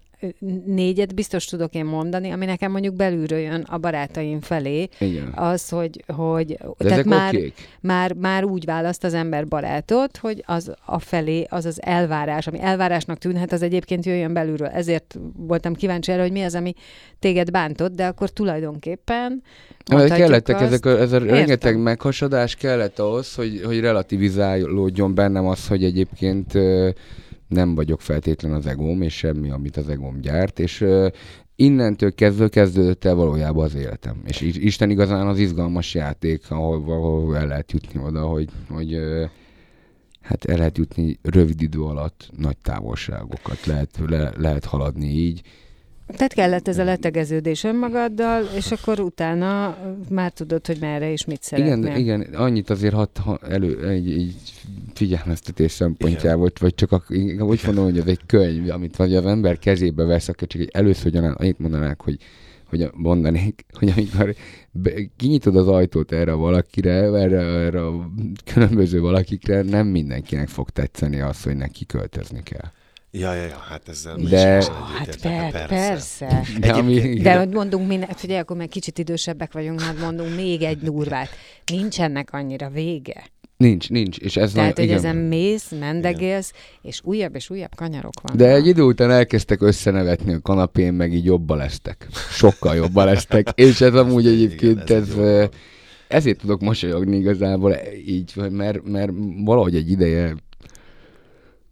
négyet 0.65 1.15
biztos 1.15 1.45
tudok 1.45 1.73
én 1.73 1.85
mondani, 1.85 2.29
ami 2.31 2.45
nekem 2.45 2.71
mondjuk 2.71 2.95
belülről 2.95 3.39
jön 3.39 3.61
a 3.61 3.77
barátaim 3.77 4.39
felé. 4.41 4.87
Igen. 4.99 5.31
Az, 5.35 5.69
hogy, 5.69 6.03
hogy 6.07 6.47
De 6.77 6.87
tehát 6.87 7.05
már, 7.05 7.35
okék. 7.35 7.53
már, 7.81 8.13
már 8.13 8.43
úgy 8.43 8.65
választ 8.65 9.03
az 9.03 9.13
ember 9.13 9.47
barátot, 9.47 10.17
hogy 10.17 10.43
az 10.45 10.71
a 10.85 10.99
felé, 10.99 11.45
az 11.49 11.65
az 11.65 11.81
elvárás, 11.81 12.47
ami 12.47 12.61
elvárásnak 12.61 13.17
tűnhet, 13.17 13.51
az 13.51 13.61
egyébként 13.61 14.05
jöjjön 14.05 14.33
belülről. 14.33 14.67
Ezért 14.67 15.19
voltam 15.35 15.73
kíváncsi 15.73 16.11
erre, 16.11 16.21
hogy 16.21 16.31
mi 16.31 16.41
az, 16.41 16.55
ami 16.55 16.73
téged 17.19 17.51
bántott, 17.51 17.95
de 17.95 18.05
akkor 18.05 18.29
tulajdonképpen 18.29 19.41
kellettek 19.85 20.55
azt- 20.55 20.65
ezek 20.65 20.85
a, 20.85 20.99
ez 20.99 21.11
a 21.11 21.17
rengeteg 21.17 21.77
meghasadás 21.81 22.55
kellett 22.55 22.99
ahhoz, 22.99 23.35
hogy, 23.35 23.61
hogy 23.65 23.79
relativizálódjon 23.79 25.15
bennem 25.15 25.45
az, 25.47 25.67
hogy 25.67 25.83
egyébként 25.83 26.53
nem 27.47 27.75
vagyok 27.75 28.01
feltétlen 28.01 28.53
az 28.53 28.65
egóm, 28.65 29.01
és 29.01 29.13
semmi, 29.17 29.49
amit 29.49 29.77
az 29.77 29.89
egóm 29.89 30.21
gyárt, 30.21 30.59
és 30.59 30.85
innentől 31.55 32.13
kezdve 32.13 32.49
kezdődött 32.49 33.05
el 33.05 33.15
valójában 33.15 33.63
az 33.63 33.75
életem. 33.75 34.21
És 34.25 34.41
Isten 34.41 34.89
igazán 34.89 35.27
az 35.27 35.39
izgalmas 35.39 35.93
játék, 35.93 36.51
ahol, 36.51 36.91
ahol 36.91 37.37
el 37.37 37.47
lehet 37.47 37.71
jutni 37.71 38.01
oda, 38.03 38.25
hogy, 38.25 38.49
hogy 38.69 38.97
hát 40.21 40.45
el 40.45 40.57
lehet 40.57 40.77
jutni 40.77 41.19
rövid 41.21 41.61
idő 41.61 41.81
alatt 41.81 42.29
nagy 42.37 42.57
távolságokat, 42.57 43.65
lehet, 43.65 43.99
le, 44.07 44.31
lehet 44.37 44.65
haladni 44.65 45.07
így. 45.07 45.41
Tehát 46.07 46.33
kellett 46.33 46.67
ez 46.67 46.77
a 46.77 46.83
letegeződés 46.83 47.63
önmagaddal, 47.63 48.43
és 48.55 48.71
akkor 48.71 48.99
utána 48.99 49.77
már 50.09 50.31
tudod, 50.31 50.67
hogy 50.67 50.77
merre 50.79 51.11
és 51.11 51.25
mit 51.25 51.43
szeretnél. 51.43 51.77
Igen, 51.77 51.97
igen, 51.97 52.21
annyit 52.33 52.69
azért 52.69 52.93
hat, 52.93 53.17
ha 53.17 53.39
elő, 53.49 53.87
egy, 53.87 54.11
egy 54.11 54.35
figyelmeztetés 54.93 55.71
szempontjából, 55.71 56.51
vagy 56.59 56.75
csak 56.75 56.91
a, 56.91 57.03
úgy 57.39 57.61
mondom, 57.65 57.83
hogy 57.83 57.97
ez 57.97 58.07
egy 58.07 58.21
könyv, 58.25 58.69
amit 58.69 58.95
vagy 58.95 59.15
az 59.15 59.25
ember 59.25 59.59
kezébe 59.59 60.03
vesz, 60.03 60.27
akkor 60.27 60.47
csak 60.47 60.61
egy 60.61 60.69
először 60.71 61.11
gyanán, 61.11 61.33
annyit 61.33 61.59
mondanák, 61.59 62.01
hogy 62.01 62.17
hogy 62.69 62.89
mondanék, 62.93 63.65
hogy 63.71 63.89
amikor 63.89 64.35
be, 64.71 64.91
kinyitod 65.15 65.55
az 65.55 65.67
ajtót 65.67 66.11
erre 66.11 66.31
a 66.31 66.37
valakire, 66.37 66.91
erre, 66.91 67.39
erre 67.39 67.85
a 67.85 68.11
különböző 68.53 68.99
valakikre, 68.99 69.61
nem 69.61 69.87
mindenkinek 69.87 70.47
fog 70.47 70.69
tetszeni 70.69 71.19
az, 71.19 71.43
hogy 71.43 71.55
neki 71.55 71.85
költözni 71.85 72.43
kell. 72.43 72.71
Ja, 73.19 73.33
ja, 73.33 73.41
ja, 73.43 73.57
hát 73.69 73.89
ezzel 73.89 74.15
De- 74.15 74.29
teljesen 74.29 74.73
Hát 74.73 75.07
egyetértek, 75.07 75.51
per, 75.51 75.67
persze. 75.67 76.41
De 76.59 76.71
ami, 76.73 77.19
De 77.21 77.37
hogy 77.37 77.49
mondunk 77.49 77.87
minden, 77.87 78.09
figyelj, 78.15 78.39
akkor 78.39 78.57
meg 78.57 78.67
kicsit 78.67 78.97
idősebbek 78.97 79.53
vagyunk, 79.53 79.81
hát 79.81 79.99
mondunk 79.99 80.35
még 80.35 80.61
egy 80.61 80.77
durvát. 80.79 81.29
Nincs 81.71 81.99
ennek 82.01 82.33
annyira 82.33 82.69
vége. 82.69 83.23
nincs, 83.57 83.89
nincs, 83.89 84.17
és 84.17 84.35
ez 84.37 84.51
Tehát, 84.51 84.75
hogy 84.75 84.83
igen. 84.85 84.97
ezen 84.97 85.15
mész, 85.15 85.71
mendegélsz, 85.79 86.51
és 86.81 86.99
újabb 87.03 87.35
és 87.35 87.49
újabb 87.49 87.75
kanyarok 87.75 88.21
vannak. 88.21 88.37
De 88.41 88.53
egy 88.53 88.67
idő 88.67 88.81
után 88.81 89.11
elkezdtek 89.11 89.61
összenevetni 89.61 90.33
a 90.33 90.39
kanapén, 90.41 90.93
meg 90.93 91.13
így 91.13 91.25
jobba 91.25 91.55
lesztek. 91.55 92.07
Sokkal 92.31 92.75
jobba 92.75 93.03
lesztek. 93.03 93.47
És 93.55 93.81
ez 93.81 93.93
amúgy 93.93 94.25
Igen, 94.25 94.35
egyébként, 94.35 94.89
ez 94.89 94.89
ez, 94.89 95.01
egy 95.03 95.09
ez 95.09 95.15
dolog. 95.15 95.49
ezért 96.07 96.39
tudok 96.39 96.61
mosolyogni 96.61 97.17
igazából 97.17 97.75
így, 98.05 98.33
mert, 98.49 98.83
mert 98.83 99.11
valahogy 99.43 99.75
egy 99.75 99.89
ideje, 99.91 100.35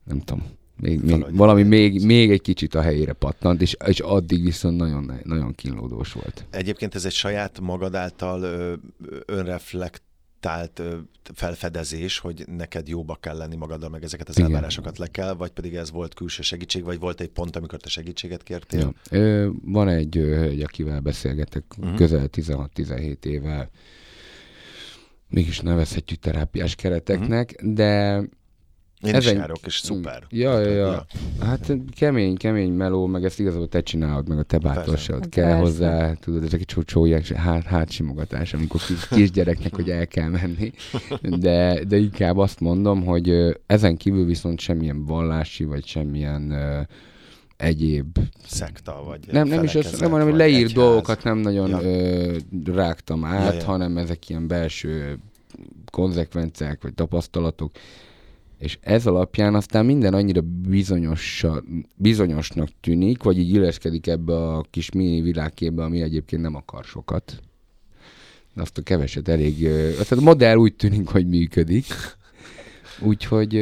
nem 0.04 0.20
tudom, 0.20 0.44
még, 0.78 1.02
még, 1.02 1.26
valami 1.36 1.64
még, 1.64 2.06
még 2.06 2.32
egy 2.32 2.42
kicsit 2.42 2.76
a 2.76 2.82
helyére 2.82 3.14
pattant, 3.14 3.62
és, 3.62 3.76
és 3.86 4.00
addig 4.00 4.44
viszont 4.44 4.78
nagyon, 4.78 5.12
nagyon 5.24 5.54
kínlódós 5.54 6.14
volt. 6.14 6.46
Egyébként 6.50 6.96
ez 6.96 7.06
egy 7.06 7.12
saját 7.12 7.60
magad 7.60 7.96
által 7.96 8.42
ö, 8.42 8.74
önreflektált 9.26 10.80
ö, 10.80 10.96
felfedezés, 11.34 12.20
hogy 12.20 12.44
neked 12.48 12.88
jóba 12.88 13.16
kell 13.16 13.38
lenni 13.38 13.56
magaddal, 13.56 13.90
meg 13.90 14.04
ezeket 14.04 14.30
az 14.30 14.38
Igen. 14.38 14.50
elvárásokat 14.50 14.98
le 14.98 15.08
kell, 15.08 15.34
vagy 15.34 15.52
pedig 15.52 15.76
ez 15.76 15.92
volt 15.92 16.14
külső 16.14 16.42
segítség, 16.42 16.84
vagy 16.84 17.00
volt 17.00 17.22
egy 17.22 17.30
pont, 17.30 17.56
amikor 17.56 17.80
te 17.80 17.90
segítséget 17.90 18.44
kértél? 18.44 18.80
Ja. 18.80 19.20
Ö, 19.20 19.50
van 19.64 19.88
egy 19.88 20.16
hölgy, 20.16 20.62
akivel 20.62 21.00
beszélgetek 21.00 21.64
uh-huh. 21.78 21.96
közel 21.96 22.30
16-17 22.32 23.26
éve, 23.26 23.70
mégis 25.30 25.60
nevezhetjük 25.60 26.20
terápiás 26.20 26.76
kereteknek, 26.76 27.54
uh-huh. 27.58 27.74
de 27.74 28.22
Én 29.06 29.15
Ez 29.15 29.24
is 29.24 29.30
egy- 29.30 29.38
járok, 29.38 29.58
és 29.65 29.78
szuper. 29.78 30.24
Ja, 30.30 30.60
ja, 30.60 30.72
ja. 30.72 31.06
Hát 31.41 31.74
kemény, 31.98 32.38
kemény 32.38 32.72
meló, 32.74 33.06
meg 33.06 33.24
ezt 33.24 33.39
igazából 33.39 33.68
te 33.68 33.82
csinálod, 33.82 34.28
meg 34.28 34.38
a 34.38 34.44
te 34.44 34.58
bátorságod 34.58 35.30
kell 35.30 35.44
Persze. 35.46 35.60
hozzá, 35.62 36.13
tudod, 36.13 36.44
ezek 36.44 36.60
egy 36.60 36.65
csócsóják, 36.65 37.28
hát, 37.28 37.63
hátsimogatás, 37.63 38.54
amikor 38.54 38.82
kis, 38.82 39.08
kisgyereknek, 39.08 39.76
hogy 39.76 39.89
el 39.89 40.08
kell 40.08 40.30
menni. 40.30 40.72
De, 41.22 41.84
de 41.88 41.98
inkább 41.98 42.38
azt 42.38 42.60
mondom, 42.60 43.04
hogy 43.06 43.58
ezen 43.65 43.98
kívül 43.98 44.26
viszont 44.26 44.60
semmilyen 44.60 45.06
vallási, 45.06 45.63
vagy 45.63 45.86
semmilyen 45.86 46.52
ö, 46.52 46.80
egyéb 47.58 48.18
Szekta, 48.48 49.04
vagy 49.06 49.20
nem, 49.32 49.48
nem 49.48 49.63
is 49.63 49.76
azt 49.76 50.00
nem, 50.00 50.12
hanem, 50.12 50.28
hogy 50.30 50.38
leír 50.38 50.56
egyház. 50.56 50.72
dolgokat 50.72 51.24
nem 51.24 51.38
nagyon 51.38 51.70
Ja. 51.70 51.82
ö, 51.82 52.38
rágtam 52.74 53.24
át, 53.26 53.54
Ja, 53.54 53.60
ja. 53.60 53.65
hanem 53.65 53.98
ezek 53.98 54.30
ilyen 54.30 54.48
belső 54.48 55.18
konzekvenciák 55.91 56.82
vagy 56.82 56.94
tapasztalatok. 56.94 57.72
És 58.58 58.78
ez 58.82 59.06
alapján 59.06 59.56
aztán 59.56 59.86
minden 59.86 60.13
annyira 60.13 60.41
bizonyos, 60.70 61.46
bizonyosnak 61.96 62.70
tűnik, 62.82 63.24
vagy 63.24 63.38
így 63.38 63.54
illeszkedik 63.54 64.08
ebbe 64.08 64.36
a 64.36 64.65
kis 64.70 64.91
mini 64.91 65.22
világképbe, 65.22 65.84
ami 65.84 66.02
egyébként 66.02 66.41
nem 66.41 66.56
akar 66.56 66.84
sokat. 66.84 67.39
Azt 68.56 68.78
a 68.78 68.82
keveset 68.82 69.28
elég... 69.28 69.62
Tehát 69.91 70.12
a 70.12 70.22
modell 70.22 70.56
úgy 70.56 70.76
tűnik, 70.76 71.08
hogy 71.08 71.28
működik. 71.28 71.86
Úgyhogy 73.02 73.54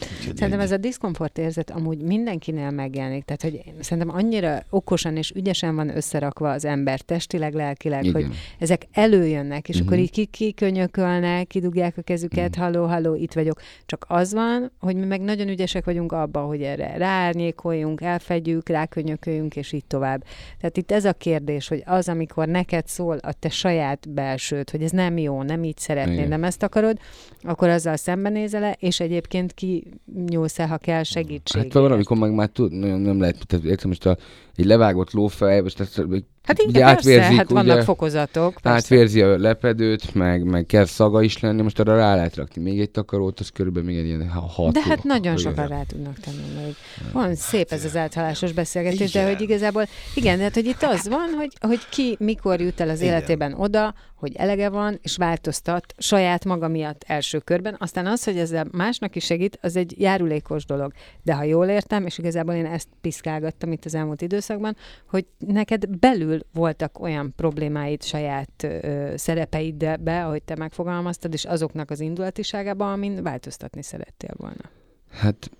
Úgyhogy 0.00 0.36
Szerintem 0.36 0.60
ez 0.60 0.72
a 0.72 0.76
diszkomfort 0.76 1.38
érzet 1.38 1.70
amúgy 1.70 2.02
mindenkinél 2.02 2.70
megjelenik. 2.70 3.24
Tehát, 3.24 3.42
hogy 3.42 3.62
szerintem 3.80 4.14
annyira 4.16 4.62
okosan 4.70 5.16
és 5.16 5.30
ügyesen 5.30 5.74
van 5.74 5.96
összerakva 5.96 6.50
az 6.50 6.64
ember 6.64 7.00
testileg, 7.00 7.54
lelkileg, 7.54 8.02
hogy 8.04 8.20
igen. 8.20 8.32
ezek 8.58 8.86
előjönnek, 8.92 9.68
és 9.68 9.76
Mhm. 9.78 9.86
akkor 9.86 9.98
így 9.98 10.10
ki- 10.10 10.26
kikönyökölnek, 10.26 11.46
kidugják 11.46 11.96
a 11.96 12.02
kezüket, 12.02 12.54
halló, 12.54 12.86
halló, 12.86 13.14
itt 13.14 13.32
vagyok. 13.32 13.60
Csak 13.86 14.04
az 14.08 14.32
van, 14.32 14.72
hogy 14.80 14.96
mi 14.96 15.04
meg 15.06 15.20
nagyon 15.20 15.48
ügyesek 15.48 15.84
vagyunk 15.84 16.12
abban, 16.12 16.46
hogy 16.46 16.62
erre 16.62 16.96
ráárnyékoljunk, 16.96 18.00
elfedjük, 18.00 18.68
rákönyököljünk, 18.68 19.56
és 19.56 19.72
így 19.72 19.84
tovább. 19.84 20.24
Tehát 20.60 20.76
itt 20.76 20.90
ez 20.92 21.04
a 21.04 21.12
kérdés, 21.12 21.68
hogy 21.68 21.82
az, 21.86 22.08
amikor 22.08 22.46
neked 22.48 22.86
szól 22.86 23.16
a 23.16 23.32
te 23.32 23.48
saját 23.48 24.08
belsőd, 24.10 24.70
hogy 24.70 24.82
ez 24.82 24.90
nem 24.90 25.18
jó, 25.18 25.42
nem 25.42 25.64
így 25.64 25.78
szeretnéd, 25.78 26.16
Igen. 26.16 26.28
nem 26.28 26.44
ezt 26.44 26.62
akarod, 26.62 26.98
akkor 27.42 27.68
azzal 27.68 27.96
szembenézel 27.96 28.76
és 28.78 29.00
egyébként 29.00 29.52
ki 29.54 29.86
nyúlsz 30.26 30.56
ha 30.56 30.76
kell 30.78 31.02
segítséget. 31.02 31.72
Hát 31.72 31.82
valamikor 31.82 32.16
meg 32.16 32.34
már 32.34 32.48
tud, 32.48 32.72
nem, 32.72 32.98
nem 32.98 33.20
lehet, 33.20 33.46
tehát 33.46 33.64
értem, 33.64 33.88
most 33.88 34.06
a, 34.06 34.16
egy 34.56 34.64
levágott 34.64 35.10
lófej, 35.10 35.60
most 35.60 35.80
ezt, 35.80 36.02
Hát 36.48 36.62
ugye 36.62 36.78
igen, 36.78 36.94
persze, 36.94 37.10
átvérzik, 37.10 37.36
hát 37.36 37.50
vannak 37.50 37.74
ugye, 37.76 37.82
fokozatok. 37.82 38.54
Persze. 38.62 38.78
átvérzi 38.78 39.22
a 39.22 39.38
lepedőt, 39.38 40.14
meg, 40.14 40.44
meg 40.44 40.66
kezd 40.66 40.92
szaga 40.92 41.22
is 41.22 41.40
lenni, 41.40 41.62
most 41.62 41.80
arra 41.80 41.96
rá 41.96 42.14
lehet 42.14 42.36
rakni 42.36 42.62
még 42.62 42.80
egy 42.80 42.90
takarót, 42.90 43.40
az 43.40 43.48
körülbelül 43.48 43.88
még 43.88 43.98
egy 43.98 44.06
ilyen 44.06 44.28
ha- 44.28 44.48
hat. 44.48 44.72
De 44.72 44.82
hát 44.82 45.04
nagyon 45.04 45.22
Igen. 45.22 45.36
sokan 45.36 45.66
rá 45.66 45.82
tudnak 45.82 46.18
tenni 46.18 46.62
még. 46.64 46.74
Van 47.12 47.34
szép 47.34 47.72
ez 47.72 47.84
az 47.84 47.96
áthalásos 47.96 48.52
beszélgetés, 48.52 49.12
de 49.12 49.26
hogy 49.26 49.40
igazából, 49.40 49.86
igen, 50.14 50.38
hát, 50.38 50.54
hogy 50.54 50.66
itt 50.66 50.82
az 50.82 51.08
van, 51.08 51.28
hogy, 51.36 51.52
hogy 51.60 51.80
ki 51.90 52.16
mikor 52.18 52.60
jut 52.60 52.80
el 52.80 52.88
az 52.88 53.00
Igen. 53.00 53.12
életében 53.12 53.54
oda, 53.54 53.94
hogy 54.14 54.36
elege 54.36 54.68
van, 54.68 54.98
és 55.02 55.16
változtat 55.16 55.94
saját 55.98 56.44
maga 56.44 56.68
miatt 56.68 57.04
első 57.06 57.38
körben. 57.38 57.76
Aztán 57.78 58.06
az, 58.06 58.24
hogy 58.24 58.38
ezzel 58.38 58.66
másnak 58.72 59.16
is 59.16 59.24
segít, 59.24 59.58
az 59.62 59.76
egy 59.76 60.00
járulékos 60.00 60.64
dolog. 60.64 60.92
De 61.22 61.34
ha 61.34 61.42
jól 61.42 61.66
értem, 61.66 62.06
és 62.06 62.18
igazából 62.18 62.54
én 62.54 62.66
ezt 62.66 62.88
piszkálgattam 63.00 63.72
itt 63.72 63.84
az 63.84 63.94
elmúlt 63.94 64.22
időszakban, 64.22 64.76
hogy 65.08 65.26
neked 65.38 65.88
belül 65.98 66.37
voltak 66.52 67.00
olyan 67.00 67.32
problémáid 67.36 68.02
saját 68.02 68.62
ö, 68.62 69.12
szerepeidbe, 69.16 70.24
ahogy 70.24 70.42
te 70.42 70.56
megfogalmaztad, 70.56 71.32
és 71.32 71.44
azoknak 71.44 71.90
az 71.90 72.00
indulatiságában, 72.00 72.92
amin 72.92 73.22
változtatni 73.22 73.82
szerettél 73.82 74.34
volna. 74.36 74.70
Hát 75.10 75.50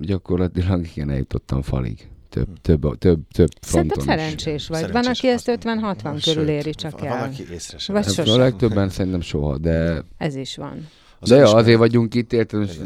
gyakorlatilag 0.00 0.86
igen, 0.86 1.10
eljutottam 1.10 1.62
falig. 1.62 2.08
Több, 2.28 2.60
több, 2.60 2.98
több, 2.98 3.20
több 3.32 3.48
Szerinted 3.60 3.60
fronton 3.60 3.98
is. 3.98 4.04
szerencsés 4.04 4.68
vagy. 4.68 4.80
Szerencsés 4.80 5.02
van, 5.02 5.12
aki 5.12 5.28
ezt 5.28 5.48
azt 5.48 5.64
mondom. 5.64 5.94
50-60 5.94 6.20
Sőt, 6.22 6.34
körül 6.34 6.48
éri 6.48 6.70
csak 6.70 6.98
van, 7.00 7.08
el. 7.08 7.18
Van, 7.18 7.28
aki 7.28 7.42
észre 7.52 7.78
sem 7.78 7.94
Vagy. 7.94 8.04
Hát 8.04 8.14
sosem. 8.14 8.34
a 8.34 8.36
legtöbben 8.38 8.88
szerintem 8.88 9.20
soha, 9.20 9.58
de, 9.58 10.04
Ez 10.18 10.34
is 10.34 10.56
van. 10.56 10.88
Az 11.20 11.28
de 11.28 11.34
ja, 11.34 11.40
önismeret- 11.40 11.64
azért 11.66 11.78
vagyunk 11.78 12.14
itt, 12.14 12.32
érted, 12.32 12.60
most 12.60 12.80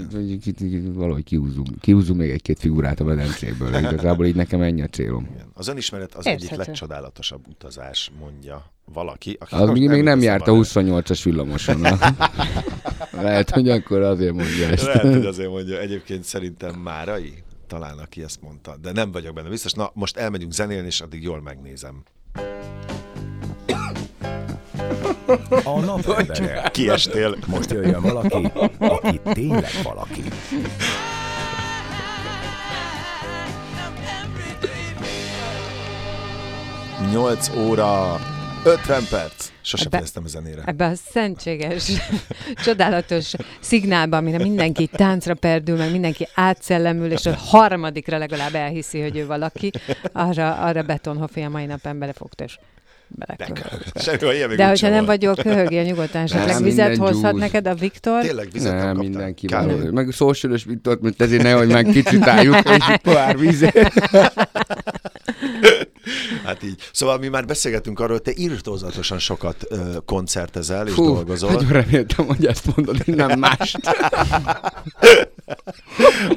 itt- 0.47 0.61
itt 0.61 0.95
valahogy 0.95 1.25
kihúzunk, 1.25 1.69
kihúzunk 1.81 2.19
még 2.21 2.31
egy-két 2.31 2.59
figurát 2.59 3.01
a 3.01 3.05
medencéből. 3.05 3.75
Igazából 3.75 4.27
így 4.27 4.35
nekem 4.35 4.63
ennyi 4.63 4.83
a 4.83 4.87
célom. 4.87 5.29
Igen. 5.35 5.47
Az 5.55 5.69
önismeret 5.69 6.15
az 6.15 6.27
egyik 6.27 6.43
Érthető. 6.43 6.63
legcsodálatosabb 6.65 7.49
utazás, 7.49 8.11
mondja 8.21 8.73
valaki. 8.93 9.37
Aki 9.41 9.55
Az 9.55 9.69
még, 9.71 9.89
még 9.89 10.03
nem 10.03 10.23
járt 10.23 10.49
a 10.49 10.53
28-as 10.53 11.21
villamoson. 11.25 11.81
Lehet, 13.13 13.51
hogy 13.51 13.69
akkor 13.71 14.01
azért 14.03 14.33
mondja 14.35 14.69
ezt. 14.69 14.85
Lehet, 14.85 15.15
hogy 15.15 15.27
azért 15.27 15.49
mondja. 15.51 15.79
Egyébként 15.81 16.25
szerintem 16.25 16.75
Márai, 16.75 17.33
talán 17.67 17.99
aki 17.99 18.23
ezt 18.23 18.43
mondta, 18.43 18.77
de 18.83 18.93
nem 18.93 19.11
vagyok 19.13 19.35
benne 19.35 19.49
biztos. 19.49 19.73
Na, 19.73 19.91
most 19.95 20.17
elmegyünk 20.17 20.53
zenélni, 20.53 20.87
és 20.87 21.01
addig 21.01 21.23
jól 21.23 21.43
megnézem. 21.43 22.03
A 25.65 25.81
napembere. 25.81 26.69
Kiestél. 26.73 27.37
Most 27.47 27.71
jöjjön 27.71 28.03
valaki, 28.03 28.53
aki 28.79 29.21
tényleg 29.33 29.71
valaki. 29.83 30.23
8 37.13 37.49
óra 37.57 38.21
50 38.65 39.03
perc. 39.11 39.51
Sose 39.61 39.85
Ebbe- 39.85 40.11
a 40.25 40.29
zenére. 40.29 40.63
Ebbe 40.67 40.87
a 40.87 40.95
szentséges, 40.95 41.93
csodálatos 42.65 43.33
szignálba, 43.61 44.17
amire 44.17 44.39
mindenki 44.39 44.87
táncra 44.87 45.35
perdül, 45.35 45.77
meg 45.77 45.91
mindenki 45.91 46.29
átszellemül, 46.35 47.13
és 47.13 47.27
a 47.27 47.35
harmadikra 47.35 48.19
legalább 48.19 48.55
elhiszi, 48.55 49.01
hogy 49.01 49.17
ő 49.17 49.27
valaki, 49.27 49.71
arra, 50.13 50.55
arra 50.55 50.83
Betonhoffi 50.83 51.41
a 51.41 51.49
mai 51.49 51.67
napon 51.67 51.99
belefogta, 51.99 52.45
és 52.45 52.59
még 53.09 54.57
De 54.57 54.69
hogyha 54.69 54.89
nem 54.89 55.05
vagyok, 55.05 55.39
köhögjél 55.39 55.83
nyugodtan, 55.83 56.23
esetleg 56.23 56.63
vizet 56.63 56.97
hozhat 56.97 57.35
neked 57.35 57.67
a 57.67 57.75
Viktor. 57.75 58.23
Tényleg 58.23 58.49
vizet 58.53 58.73
nem, 58.73 58.85
Nem, 58.85 58.97
mindenki. 58.97 59.47
Meg 59.91 60.11
szósülös 60.11 60.65
Viktort, 60.65 61.01
mint 61.01 61.23
ezért 61.23 61.43
nehogy 61.43 61.69
meg 61.69 61.85
kicitáljuk 61.85 62.57
egy 62.71 62.97
pár 63.13 63.39
vizet. 63.39 63.93
Hát 66.45 66.63
így. 66.63 66.81
Szóval 66.93 67.19
mi 67.19 67.29
már 67.29 67.45
beszélgetünk 67.45 68.01
arról, 68.01 68.13
hogy 68.13 68.35
te 68.35 68.43
írtózatosan 68.43 69.19
sokat 69.19 69.65
ö, 69.69 69.97
koncertezel 70.05 70.87
és 70.87 70.93
Fú, 70.93 71.05
dolgozol. 71.05 71.53
nagyon 71.53 71.69
reméltem, 71.73 72.27
hogy 72.27 72.47
ezt 72.47 72.77
mondod, 72.77 73.07
nem 73.07 73.39
mást. 73.49 73.79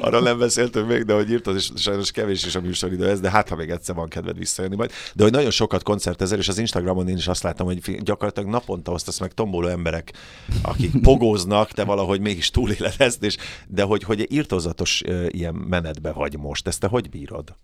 Arról 0.00 0.20
nem 0.20 0.38
beszéltünk 0.38 0.88
még, 0.88 1.02
de 1.02 1.14
hogy 1.14 1.30
írtad, 1.30 1.56
és 1.56 1.70
sajnos 1.76 2.10
kevés 2.10 2.46
is 2.46 2.54
a 2.54 2.60
műsoridő 2.60 3.08
ez, 3.08 3.20
de 3.20 3.30
hát 3.30 3.48
ha 3.48 3.56
még 3.56 3.70
egyszer 3.70 3.94
van 3.94 4.08
kedved 4.08 4.38
visszajönni 4.38 4.76
majd. 4.76 4.90
De 5.14 5.22
hogy 5.22 5.32
nagyon 5.32 5.50
sokat 5.50 5.82
koncertezel, 5.82 6.38
és 6.38 6.48
az 6.48 6.58
Instagramon 6.58 7.08
én 7.08 7.16
is 7.16 7.28
azt 7.28 7.42
látom, 7.42 7.66
hogy 7.66 8.02
gyakorlatilag 8.02 8.48
naponta 8.50 8.92
osztasz 8.92 9.18
meg 9.18 9.32
tomboló 9.32 9.68
emberek, 9.68 10.12
akik 10.62 11.00
pogóznak, 11.02 11.70
te 11.70 11.84
valahogy 11.84 12.20
mégis 12.20 12.50
túléled 12.50 12.94
ezt, 12.98 13.24
és, 13.24 13.36
de 13.68 13.82
hogy, 13.82 14.02
hogy 14.02 14.26
írtózatos 14.32 15.02
ö, 15.04 15.26
ilyen 15.28 15.54
menetbe 15.54 16.12
vagy 16.12 16.38
most, 16.38 16.66
ezt 16.66 16.80
te 16.80 16.86
hogy 16.86 17.10
bírod? 17.10 17.54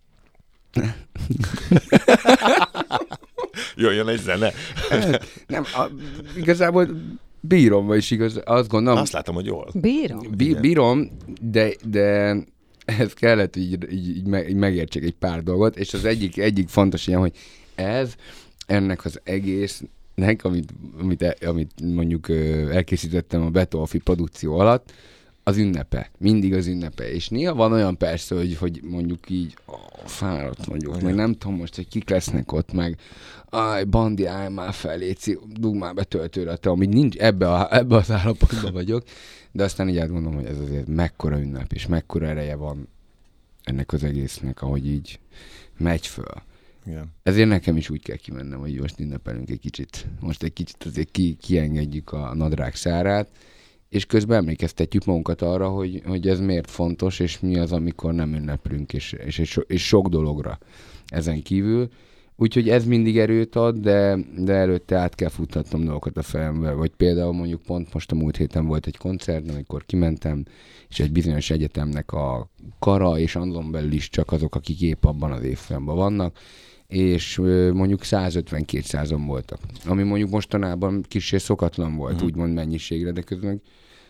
Jöjjön 3.76 4.08
egy 4.08 4.20
zene. 4.20 4.52
Nem, 5.46 5.62
a, 5.62 5.86
igazából 6.36 6.88
bírom, 7.40 7.86
vagyis 7.86 8.10
igaz, 8.10 8.40
azt 8.44 8.68
gondolom, 8.68 8.98
Azt 9.00 9.12
látom, 9.12 9.34
hogy 9.34 9.46
jól. 9.46 9.70
Bírom. 9.74 10.30
Bí- 10.36 10.60
bírom, 10.60 11.10
de, 11.40 11.70
de 11.84 12.36
ez 12.84 13.12
kellett 13.12 13.56
így, 13.56 13.92
így, 13.92 14.08
így, 14.08 14.26
meg, 14.26 14.48
így 14.48 14.56
megértsek 14.56 15.02
egy 15.02 15.14
pár 15.14 15.42
dolgot, 15.42 15.76
és 15.76 15.94
az 15.94 16.04
egyik, 16.04 16.38
egyik 16.38 16.68
fontos 16.68 17.06
ilyen, 17.06 17.20
hogy 17.20 17.32
ez 17.74 18.14
ennek 18.66 19.04
az 19.04 19.20
egésznek, 19.24 20.44
amit, 20.44 20.72
amit, 21.00 21.22
e- 21.22 21.48
amit 21.48 21.72
mondjuk 21.94 22.28
elkészítettem 22.70 23.42
a 23.42 23.50
Betolfi 23.50 23.98
produkció 23.98 24.58
alatt, 24.58 24.92
az 25.48 25.56
ünnepe. 25.56 26.10
Mindig 26.18 26.54
az 26.54 26.66
ünnepe. 26.66 27.12
És 27.12 27.28
néha 27.28 27.54
van 27.54 27.72
olyan 27.72 27.96
persze, 27.96 28.34
hogy, 28.34 28.56
hogy 28.56 28.80
mondjuk 28.82 29.30
így 29.30 29.56
ó, 29.68 29.74
fáradt 30.04 30.64
vagyok, 30.64 31.00
meg 31.00 31.14
nem 31.14 31.34
tudom 31.34 31.56
most, 31.56 31.74
hogy 31.74 31.88
kik 31.88 32.08
lesznek 32.08 32.52
ott, 32.52 32.72
meg 32.72 32.98
Aj, 33.50 33.84
Bandi, 33.84 34.26
állj 34.26 34.48
már 34.48 34.72
fel, 34.72 34.98
Léci, 34.98 35.38
dugd 35.46 35.78
már 35.78 35.94
be 35.94 36.04
töltőre, 36.04 36.56
te 36.56 36.70
amíg 36.70 36.88
nincs, 36.88 37.16
ebbe, 37.16 37.52
a, 37.52 37.76
ebbe 37.76 37.96
az 37.96 38.10
állapotban 38.10 38.72
vagyok, 38.72 39.04
de 39.52 39.64
aztán 39.64 39.88
így 39.88 39.98
átgondolom, 39.98 40.34
hogy 40.34 40.44
ez 40.46 40.58
azért 40.58 40.86
mekkora 40.86 41.40
ünnep, 41.40 41.72
és 41.72 41.86
mekkora 41.86 42.26
ereje 42.26 42.54
van 42.54 42.88
ennek 43.64 43.92
az 43.92 44.04
egésznek, 44.04 44.62
ahogy 44.62 44.86
így 44.86 45.18
megy 45.78 46.06
föl. 46.06 46.42
Igen. 46.86 47.12
Ezért 47.22 47.48
nekem 47.48 47.76
is 47.76 47.90
úgy 47.90 48.02
kell 48.02 48.16
kimennem, 48.16 48.58
hogy 48.58 48.80
most 48.80 49.00
ünnepelünk 49.00 49.50
egy 49.50 49.60
kicsit. 49.60 50.06
Most 50.20 50.42
egy 50.42 50.52
kicsit 50.52 50.84
azért 50.84 51.10
ki, 51.10 51.36
kiengedjük 51.40 52.12
a 52.12 52.34
nadrág 52.34 52.74
szárát, 52.74 53.28
és 53.88 54.06
közben 54.06 54.38
emlékeztetjük 54.38 55.04
magunkat 55.04 55.42
arra, 55.42 55.68
hogy, 55.68 56.02
hogy 56.06 56.28
ez 56.28 56.40
miért 56.40 56.70
fontos, 56.70 57.20
és 57.20 57.40
mi 57.40 57.58
az, 57.58 57.72
amikor 57.72 58.14
nem 58.14 58.34
ünneplünk, 58.34 58.92
és, 58.92 59.12
és, 59.12 59.38
és, 59.38 59.60
és 59.66 59.86
sok 59.86 60.08
dologra 60.08 60.58
ezen 61.06 61.42
kívül. 61.42 61.88
Úgyhogy 62.40 62.68
ez 62.68 62.84
mindig 62.84 63.18
erőt 63.18 63.56
ad, 63.56 63.76
de, 63.76 64.18
de 64.36 64.52
előtte 64.52 64.96
át 64.96 65.14
kell 65.14 65.28
futtatnom 65.28 65.84
dolgokat 65.84 66.16
a 66.16 66.22
fejembe. 66.22 66.72
Vagy 66.72 66.90
például 66.90 67.32
mondjuk 67.32 67.62
pont 67.62 67.92
most 67.92 68.12
a 68.12 68.14
múlt 68.14 68.36
héten 68.36 68.66
volt 68.66 68.86
egy 68.86 68.96
koncert, 68.96 69.50
amikor 69.50 69.86
kimentem, 69.86 70.44
és 70.88 71.00
egy 71.00 71.12
bizonyos 71.12 71.50
egyetemnek 71.50 72.12
a 72.12 72.50
kara, 72.78 73.18
és 73.18 73.36
azon 73.36 73.70
belül 73.70 73.92
is 73.92 74.08
csak 74.08 74.32
azok, 74.32 74.54
akik 74.54 74.80
épp 74.80 75.04
abban 75.04 75.32
az 75.32 75.42
évfolyamban 75.42 75.96
vannak, 75.96 76.38
és 76.88 77.36
mondjuk 77.72 78.00
150-200-on 78.04 79.22
voltak. 79.26 79.58
Ami 79.86 80.02
mondjuk 80.02 80.30
mostanában 80.30 81.04
kicsi 81.08 81.38
szokatlan 81.38 81.96
volt, 81.96 82.22
mm. 82.22 82.24
úgymond 82.24 82.54
mennyiségre, 82.54 83.12
de 83.12 83.20
közben 83.20 83.62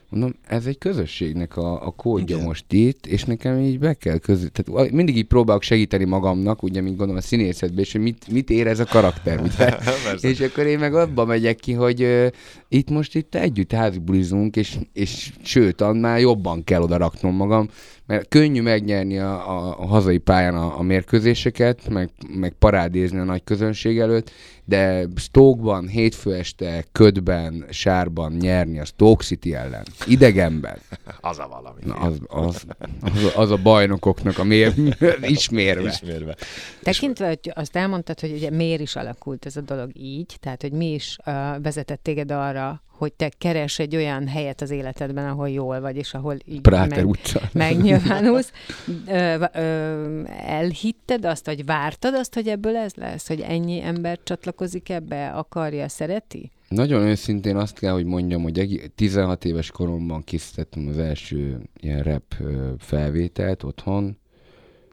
mondom, 0.08 0.34
ez 0.46 0.66
egy 0.66 0.78
közösségnek 0.78 1.56
a, 1.56 1.86
a 1.86 1.90
kódja 1.90 2.36
Igen. 2.36 2.46
most 2.46 2.64
itt, 2.72 3.06
és 3.06 3.24
nekem 3.24 3.60
így 3.60 3.78
be 3.78 3.94
kell 3.94 4.18
között. 4.18 4.52
Tehát 4.52 4.90
mindig 4.90 5.16
így 5.16 5.26
próbálok 5.26 5.62
segíteni 5.62 6.04
magamnak, 6.04 6.62
ugye, 6.62 6.80
mint 6.80 6.96
gondolom 6.96 7.16
a 7.16 7.24
színészetben, 7.26 7.78
és 7.78 7.92
hogy 7.92 8.00
mit, 8.00 8.30
mit 8.30 8.50
ér 8.50 8.66
ez 8.66 8.80
a 8.80 8.84
karakter. 8.84 9.40
Ugye? 9.40 9.78
És 10.30 10.40
akkor 10.40 10.66
én 10.66 10.78
meg 10.78 10.94
abba 10.94 11.24
megyek 11.24 11.56
ki, 11.56 11.72
hogy 11.72 12.30
itt 12.68 12.90
most 12.90 13.14
itt 13.14 13.34
együtt 13.34 13.72
házibulizunk, 13.72 14.56
és, 14.56 14.78
és 14.92 15.32
sőt, 15.42 15.80
annál 15.80 16.20
jobban 16.20 16.64
kell 16.64 16.82
oda 16.82 16.96
raknom 16.96 17.34
magam, 17.34 17.68
mert 18.06 18.28
könnyű 18.28 18.62
megnyerni 18.62 19.18
a, 19.18 19.50
a, 19.50 19.80
a 19.80 19.86
hazai 19.86 20.18
pályán 20.18 20.54
a, 20.54 20.78
a 20.78 20.82
mérkőzéseket, 20.82 21.88
meg, 21.88 22.10
meg 22.34 22.52
parádézni 22.52 23.18
a 23.18 23.24
nagy 23.24 23.44
közönség 23.44 23.98
előtt, 23.98 24.30
de 24.64 25.06
Stoke-ban, 25.16 25.86
hétfő 25.86 26.34
este, 26.34 26.84
ködben, 26.92 27.64
sárban 27.70 28.32
nyerni 28.32 28.78
a 28.78 28.84
Stoke 28.84 29.24
City 29.24 29.54
ellen, 29.54 29.82
idegenben, 30.06 30.78
Az 31.20 31.38
a 31.38 31.48
valami. 31.48 31.80
na 31.84 31.94
az, 31.94 32.18
az, 32.26 32.64
az, 33.00 33.32
az 33.36 33.50
a 33.50 33.56
bajnokoknak 33.56 34.38
a 34.38 34.44
mér, 34.44 34.74
ismérve. 35.22 35.88
Ismérve. 35.88 36.36
Tekintve, 36.82 37.26
hogy 37.26 37.52
azt 37.54 37.76
elmondtad, 37.76 38.20
hogy 38.20 38.32
ugye 38.32 38.50
miért 38.50 38.80
is 38.80 38.96
alakult 38.96 39.46
ez 39.46 39.56
a 39.56 39.60
dolog 39.60 39.90
így, 39.96 40.36
tehát 40.40 40.62
hogy 40.62 40.72
mi 40.72 40.92
is 40.92 41.16
uh, 41.26 41.34
vezetett 41.62 42.02
téged 42.02 42.30
arra, 42.30 42.57
hogy 42.98 43.12
te 43.12 43.28
keres 43.38 43.78
egy 43.78 43.96
olyan 43.96 44.28
helyet 44.28 44.60
az 44.60 44.70
életedben, 44.70 45.28
ahol 45.28 45.48
jól 45.48 45.80
vagy, 45.80 45.96
és 45.96 46.14
ahol 46.14 46.36
így 46.44 46.60
Práter 46.60 46.98
meg, 46.98 47.08
utca. 47.08 47.40
megnyilvánulsz. 47.52 48.52
Ö, 49.06 49.44
ö, 49.52 50.22
elhitted 50.36 51.24
azt, 51.24 51.46
vagy 51.46 51.64
vártad 51.64 52.14
azt, 52.14 52.34
hogy 52.34 52.48
ebből 52.48 52.76
ez 52.76 52.94
lesz, 52.94 53.28
hogy 53.28 53.40
ennyi 53.40 53.80
ember 53.80 54.18
csatlakozik 54.22 54.88
ebbe, 54.88 55.30
akarja, 55.30 55.88
szereti? 55.88 56.50
Nagyon 56.68 57.02
őszintén 57.02 57.56
azt 57.56 57.78
kell, 57.78 57.92
hogy 57.92 58.04
mondjam, 58.04 58.42
hogy 58.42 58.58
egi- 58.58 58.90
16 58.94 59.44
éves 59.44 59.70
koromban 59.70 60.24
készítettem 60.24 60.86
az 60.88 60.98
első 60.98 61.60
ilyen 61.80 62.02
rap 62.02 62.34
felvételt 62.78 63.62
otthon, 63.62 64.18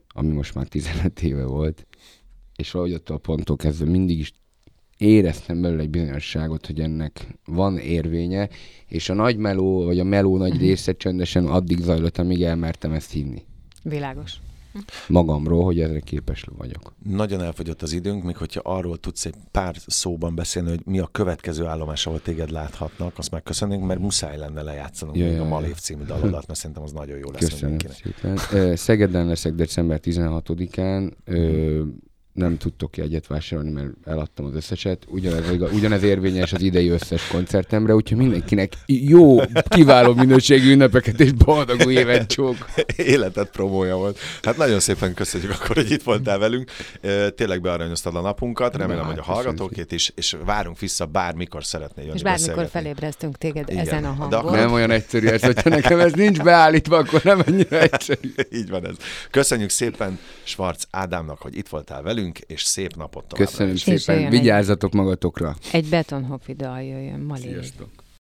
ami 0.08 0.32
most 0.32 0.54
már 0.54 0.66
15 0.66 1.22
éve 1.22 1.44
volt, 1.44 1.86
és 2.56 2.70
valahogy 2.70 2.94
attól 2.94 3.16
a 3.16 3.18
ponttól 3.18 3.56
kezdve 3.56 3.90
mindig 3.90 4.18
is 4.18 4.32
éreztem 4.98 5.60
belőle 5.60 5.82
egy 5.82 5.90
bizonyosságot, 5.90 6.66
hogy 6.66 6.80
ennek 6.80 7.26
van 7.44 7.78
érvénye, 7.78 8.48
és 8.86 9.08
a 9.08 9.14
nagy 9.14 9.36
meló, 9.36 9.84
vagy 9.84 9.98
a 9.98 10.04
meló 10.04 10.36
nagy 10.36 10.58
része 10.58 10.92
csöndesen 10.92 11.46
addig 11.46 11.78
zajlott, 11.80 12.18
amíg 12.18 12.42
elmertem 12.42 12.92
ezt 12.92 13.10
hinni 13.10 13.42
Világos. 13.82 14.32
magamról, 15.08 15.64
hogy 15.64 15.80
ezre 15.80 16.00
képes 16.00 16.44
vagyok. 16.56 16.94
Nagyon 17.08 17.42
elfogyott 17.42 17.82
az 17.82 17.92
időnk, 17.92 18.22
még 18.24 18.36
hogyha 18.36 18.60
arról 18.64 18.96
tudsz 18.98 19.24
egy 19.26 19.34
pár 19.50 19.74
szóban 19.86 20.34
beszélni, 20.34 20.68
hogy 20.68 20.80
mi 20.84 20.98
a 20.98 21.06
következő 21.12 21.64
állomás, 21.64 22.06
ahol 22.06 22.22
téged 22.22 22.50
láthatnak, 22.50 23.18
azt 23.18 23.30
megköszönnénk, 23.30 23.84
mert 23.86 24.00
muszáj 24.00 24.36
lenne 24.36 24.62
lejátszanunk 24.62 25.18
Ja, 25.18 25.24
még 25.24 25.34
ja, 25.34 25.42
a. 25.42 25.46
Malév 25.48 25.74
című 25.76 26.02
dalodat, 26.04 26.46
mert 26.46 26.58
szerintem 26.58 26.84
az 26.84 26.92
nagyon 26.92 27.18
jó 27.18 27.30
lesz 27.30 27.48
Köszönöm 27.48 27.76
mindenkinek. 27.76 28.38
szépen. 28.48 28.76
Szegeden 28.76 29.26
leszek 29.26 29.54
december 29.54 30.00
16-án. 30.02 31.12
Nem 32.36 32.56
tudtok 32.56 32.96
jegyet 32.96 33.26
vásárolni, 33.26 33.70
mert 33.70 33.88
eladtam 34.04 34.46
az 34.46 34.54
összeset. 34.54 35.04
Ugyanez, 35.08 35.50
ugyanez 35.72 36.02
érvényes 36.02 36.52
az 36.52 36.62
idei 36.62 36.88
összes 36.88 37.26
koncertemre, 37.26 37.94
úgyhogy 37.94 38.18
mindenkinek 38.18 38.72
jó, 38.86 39.40
kiváló 39.68 40.14
minőségű 40.14 40.72
ünnepeket 40.72 41.20
és 41.20 41.32
boldog 41.32 41.80
új 41.86 41.94
évet 41.94 42.26
csók. 42.26 42.56
Életed 42.96 43.48
promója 43.48 43.96
volt. 43.96 44.18
Hát 44.42 44.56
nagyon 44.56 44.80
szépen 44.80 45.14
köszönjük 45.14 45.50
akkor, 45.50 45.76
hogy 45.76 45.90
itt 45.90 46.02
voltál 46.02 46.38
velünk. 46.38 46.70
Tényleg 47.34 47.60
bearanyoztad 47.60 48.16
a 48.16 48.20
napunkat, 48.20 48.76
remélem, 48.76 49.02
Na, 49.02 49.08
hogy 49.10 49.18
a 49.18 49.22
hallgatókét 49.22 49.92
is, 49.92 50.12
és 50.14 50.36
várunk 50.44 50.78
vissza 50.78 51.06
bármikor 51.06 51.64
szeretnél 51.64 52.04
jönni 52.04 52.16
És 52.16 52.22
bármikor 52.22 52.66
felébreztünk 52.66 53.36
téged 53.36 53.70
Igen. 53.70 53.86
ezen 53.86 54.04
a 54.04 54.12
hangon. 54.12 54.52
Nem 54.52 54.72
olyan 54.72 54.90
egyszerű 54.90 55.26
ez, 55.26 55.42
hogyha 55.42 55.68
nekem 55.68 56.00
ez 56.00 56.12
nincs 56.12 56.42
beállítva, 56.42 56.96
akkor 56.96 57.22
nem 57.24 57.42
annyira 57.46 57.78
egyszerű. 57.78 58.34
Így 58.58 58.70
van 58.70 58.86
ez. 58.86 58.94
Köszönjük 59.30 59.70
szépen 59.70 60.18
Schwarz 60.42 60.86
Ádámnak, 60.90 61.40
hogy 61.40 61.56
itt 61.56 61.68
voltál 61.68 62.02
velünk, 62.02 62.25
és 62.46 62.62
szép 62.62 62.96
napot 62.96 63.24
továbbra 63.24 63.50
Köszönöm 63.50 63.76
szépen. 63.76 64.30
Vigyázzatok 64.30 64.92
magatokra. 64.92 65.56
Egy 65.72 65.88
betonhofi 65.88 66.52
dal 66.52 66.82
jöjjön, 66.82 67.20
Malé. 67.20 67.40
Sziasztok. 67.40 67.88